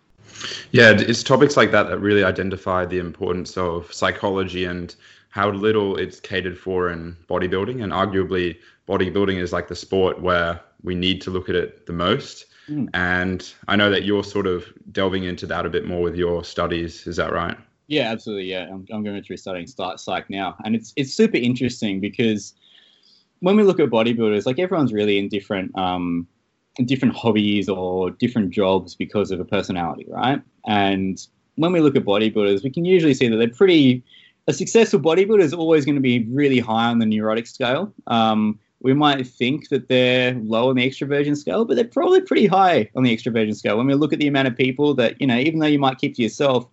[0.73, 4.95] yeah, it's topics like that that really identify the importance of psychology and
[5.31, 7.83] how little it's catered for in bodybuilding.
[7.83, 8.59] And arguably,
[8.89, 12.47] bodybuilding is like the sport where we need to look at it the most.
[12.69, 12.89] Mm.
[12.95, 16.45] And I know that you're sort of delving into that a bit more with your
[16.45, 17.07] studies.
[17.07, 17.57] Is that right?
[17.89, 18.45] Yeah, absolutely.
[18.45, 22.55] Yeah, I'm, I'm going through studying psych now, and it's it's super interesting because
[23.41, 26.27] when we look at bodybuilders, like everyone's really in different um,
[26.85, 30.41] different hobbies or different jobs because of a personality, right?
[30.67, 31.25] And
[31.57, 34.03] when we look at bodybuilders, we can usually see that they're pretty.
[34.49, 37.93] A successful bodybuilder is always going to be really high on the neurotic scale.
[38.09, 42.49] Um, we might think that they're low on the extroversion scale, but they're probably pretty
[42.49, 43.79] high on the extroversion scale.
[43.79, 45.99] When we look at the amount of people that, you know, even though you might
[45.99, 46.67] keep to yourself,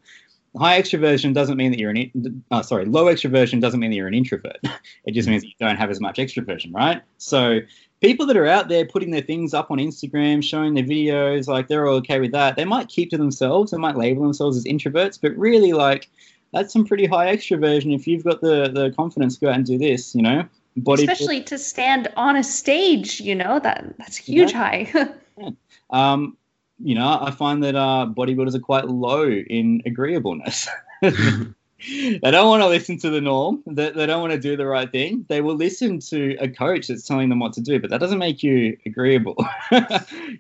[0.58, 4.08] high extroversion doesn't mean that you're an, uh, sorry, low extroversion doesn't mean that you're
[4.08, 4.58] an introvert.
[5.06, 7.04] it just means that you don't have as much extroversion, right?
[7.20, 7.60] So
[8.02, 11.68] people that are out there putting their things up on Instagram, showing their videos, like
[11.68, 12.56] they're all okay with that.
[12.56, 16.10] They might keep to themselves, they might label themselves as introverts, but really, like,
[16.54, 19.66] that's some pretty high extroversion if you've got the, the confidence to go out and
[19.66, 20.48] do this, you know?
[20.78, 24.58] Body Especially to stand on a stage, you know, that that's huge yeah.
[24.58, 24.94] high.
[25.38, 25.50] yeah.
[25.90, 26.38] um,
[26.82, 30.70] you know, I find that uh, bodybuilders are quite low in agreeableness.
[31.88, 33.64] they don't want to listen to the norm.
[33.66, 35.26] They, they don't want to do the right thing.
[35.30, 38.18] They will listen to a coach that's telling them what to do, but that doesn't
[38.18, 39.36] make you agreeable.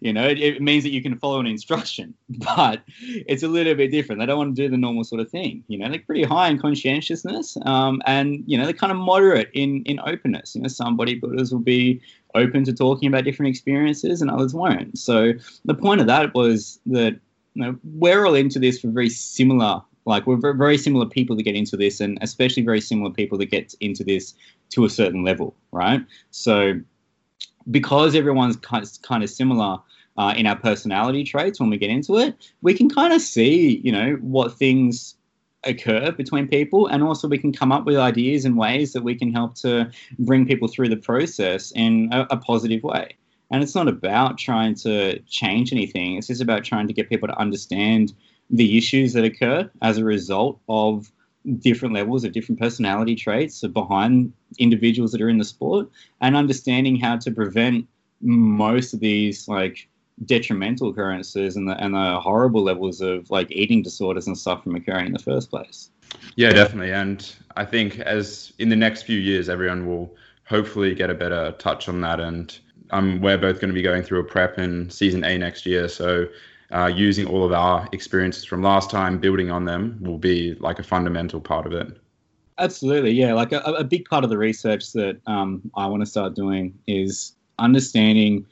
[0.01, 3.75] you know, it, it, means that you can follow an instruction, but it's a little
[3.75, 4.19] bit different.
[4.19, 5.63] They don't want to do the normal sort of thing.
[5.67, 9.49] You know, they're pretty high in conscientiousness, um, and you know, they're kind of moderate
[9.53, 10.55] in in openness.
[10.55, 12.01] You know, some bodybuilders will be
[12.35, 14.97] open to talking about different experiences, and others won't.
[14.97, 15.33] So
[15.65, 17.19] the point of that was that
[17.83, 21.77] we're all into this for very similar like we're very similar people that get into
[21.77, 24.33] this, and especially very similar people that get into this
[24.69, 26.01] to a certain level, right?
[26.31, 26.79] So
[27.69, 29.77] because everyone's kind of, kind of similar
[30.17, 33.77] uh, in our personality traits when we get into it, we can kind of see,
[33.83, 35.15] you know, what things
[35.65, 39.13] occur between people and also we can come up with ideas and ways that we
[39.13, 39.89] can help to
[40.19, 43.13] bring people through the process in a, a positive way
[43.51, 47.27] and it's not about trying to change anything it's just about trying to get people
[47.27, 48.13] to understand
[48.49, 51.11] the issues that occur as a result of
[51.59, 55.89] different levels of different personality traits behind individuals that are in the sport
[56.21, 57.87] and understanding how to prevent
[58.21, 59.87] most of these like
[60.25, 64.75] detrimental occurrences and the and the horrible levels of like eating disorders and stuff from
[64.75, 65.91] occurring in the first place.
[66.35, 66.91] Yeah, definitely.
[66.91, 70.13] And I think as in the next few years everyone will
[70.45, 72.57] hopefully get a better touch on that and
[72.91, 75.87] um, we're both going to be going through a prep in season A next year.
[75.87, 76.27] So
[76.73, 80.79] uh, using all of our experiences from last time, building on them, will be like
[80.79, 81.97] a fundamental part of it.
[82.57, 83.33] Absolutely, yeah.
[83.33, 86.77] Like a, a big part of the research that um, I want to start doing
[86.87, 88.45] is understanding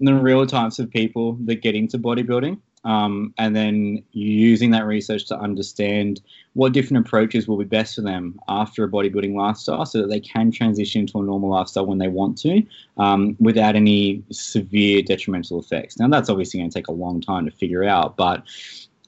[0.00, 5.26] the real types of people that get into bodybuilding um, and then using that research
[5.26, 6.20] to understand
[6.52, 10.20] what different approaches will be best for them after a bodybuilding lifestyle so that they
[10.20, 12.62] can transition into a normal lifestyle when they want to
[12.96, 15.98] um, without any severe detrimental effects.
[15.98, 18.44] Now, that's obviously going to take a long time to figure out, but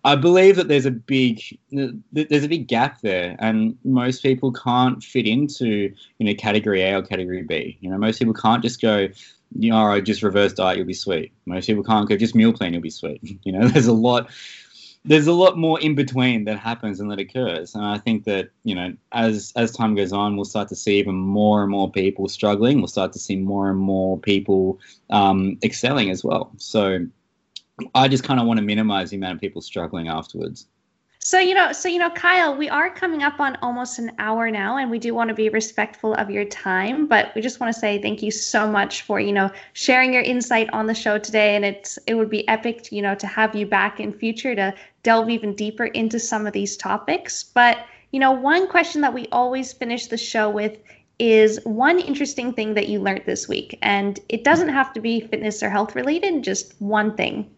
[0.06, 5.02] I believe that there's a big there's a big gap there, and most people can't
[5.02, 7.76] fit into you know category A or category B.
[7.80, 9.08] You know, most people can't just go,
[9.54, 11.32] you know, all right, just reverse diet, you'll be sweet.
[11.46, 13.20] Most people can't go just meal plan, you'll be sweet.
[13.44, 14.30] You know, there's a lot,
[15.04, 17.74] there's a lot more in between that happens and that occurs.
[17.74, 20.98] And I think that you know, as as time goes on, we'll start to see
[20.98, 22.78] even more and more people struggling.
[22.78, 24.80] We'll start to see more and more people
[25.10, 26.50] um, excelling as well.
[26.56, 27.06] So,
[27.94, 30.66] I just kind of want to minimize the amount of people struggling afterwards.
[31.28, 34.48] So you know, so you know, Kyle, we are coming up on almost an hour
[34.48, 37.08] now, and we do want to be respectful of your time.
[37.08, 40.22] But we just want to say thank you so much for you know sharing your
[40.22, 43.56] insight on the show today, and it's it would be epic, you know, to have
[43.56, 44.72] you back in future to
[45.02, 47.42] delve even deeper into some of these topics.
[47.42, 47.78] But
[48.12, 50.78] you know, one question that we always finish the show with
[51.18, 55.22] is one interesting thing that you learned this week, and it doesn't have to be
[55.22, 57.50] fitness or health related, just one thing.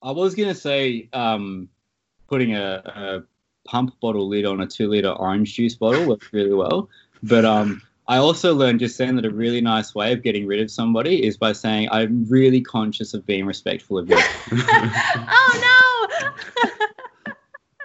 [0.00, 1.08] I was gonna say.
[1.12, 1.70] Um
[2.28, 3.22] putting a, a
[3.68, 6.88] pump bottle lid on a two liter orange juice bottle works really well.
[7.22, 10.60] But um, I also learned just saying that a really nice way of getting rid
[10.60, 14.16] of somebody is by saying, I'm really conscious of being respectful of you.
[14.52, 16.08] oh,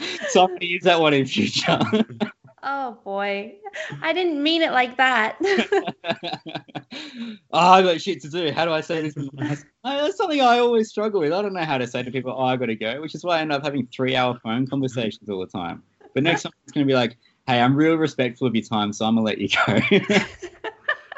[0.01, 0.07] no.
[0.29, 1.79] so I'm gonna use that one in future.
[2.63, 3.55] oh boy,
[4.01, 5.37] I didn't mean it like that.
[7.51, 8.51] Ah, oh, I got shit to do.
[8.51, 9.15] How do I say this?
[9.83, 11.31] That's something I always struggle with.
[11.31, 13.23] I don't know how to say to people, "Oh, I got to go," which is
[13.23, 15.83] why I end up having three-hour phone conversations all the time.
[16.13, 19.05] But next time it's gonna be like, "Hey, I'm real respectful of your time, so
[19.05, 19.79] I'm gonna let you go."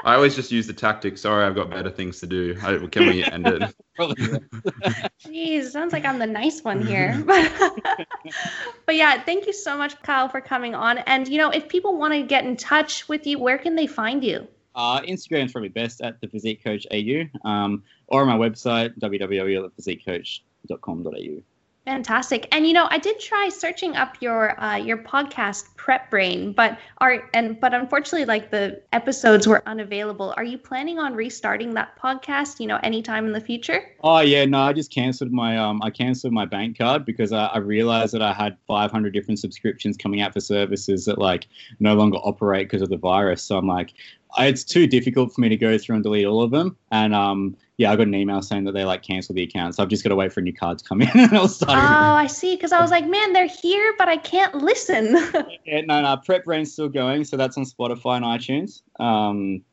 [0.04, 1.18] I always just use the tactic.
[1.18, 2.56] Sorry, I've got better things to do.
[2.56, 3.74] Can we end it?
[5.24, 7.24] Jeez, sounds like I'm the nice one here.
[8.86, 10.97] but yeah, thank you so much, Kyle, for coming on.
[10.99, 13.88] And you know, if people want to get in touch with you, where can they
[13.88, 14.47] find you?
[14.74, 21.43] Uh, Instagram's probably best at the Physique Coach AU, um, or on my website www.physiquecoach.com.au.
[21.86, 22.48] Fantastic.
[22.52, 26.78] And you know, I did try searching up your uh, your podcast Prep Brain, but
[27.00, 30.32] are and but unfortunately like the episodes were unavailable.
[30.38, 33.82] Are you planning on restarting that podcast, you know, anytime in the future?
[34.04, 37.48] Oh yeah, no, I just canceled my um I canceled my bank card because I,
[37.48, 41.48] I realized that I had 500 different subscriptions coming out for services that like
[41.80, 43.42] no longer operate because of the virus.
[43.42, 43.94] So I'm like
[44.38, 46.78] it's too difficult for me to go through and delete all of them.
[46.92, 49.82] And um, yeah, I got an email saying that they like cancel the account, so
[49.82, 51.72] I've just got to wait for a new card to come in and I'll start.
[51.72, 52.56] Oh, I see.
[52.56, 55.16] Because I was like, man, they're here, but I can't listen.
[55.66, 56.18] yeah, no, no.
[56.18, 58.84] Prep Brain's still going, so that's on Spotify and iTunes.
[59.04, 59.64] Um,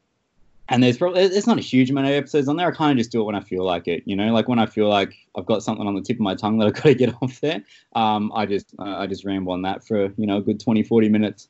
[0.71, 2.69] and there's probably it's not a huge amount of episodes on there.
[2.69, 4.59] I kind of just do it when I feel like it, you know, like when
[4.59, 6.85] I feel like I've got something on the tip of my tongue that I've got
[6.85, 7.63] to get off there.
[7.95, 10.83] Um, I just uh, I just ramble on that for you know a good 20,
[10.83, 11.49] 40 minutes.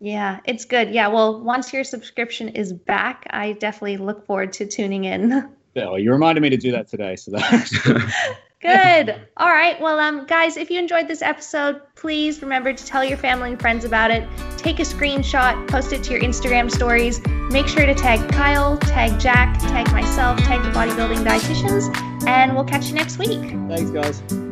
[0.00, 0.90] Yeah, it's good.
[0.90, 5.48] Yeah, well, once your subscription is back, I definitely look forward to tuning in.
[5.76, 8.36] Oh, you reminded me to do that today, so that.
[8.60, 9.14] Good.
[9.36, 9.80] All right.
[9.80, 13.60] Well, um, guys, if you enjoyed this episode, please remember to tell your family and
[13.60, 14.26] friends about it.
[14.56, 17.20] Take a screenshot, post it to your Instagram stories.
[17.50, 22.64] Make sure to tag Kyle, tag Jack, tag myself, tag the bodybuilding dietitians, and we'll
[22.64, 23.40] catch you next week.
[23.68, 24.47] Thanks, guys.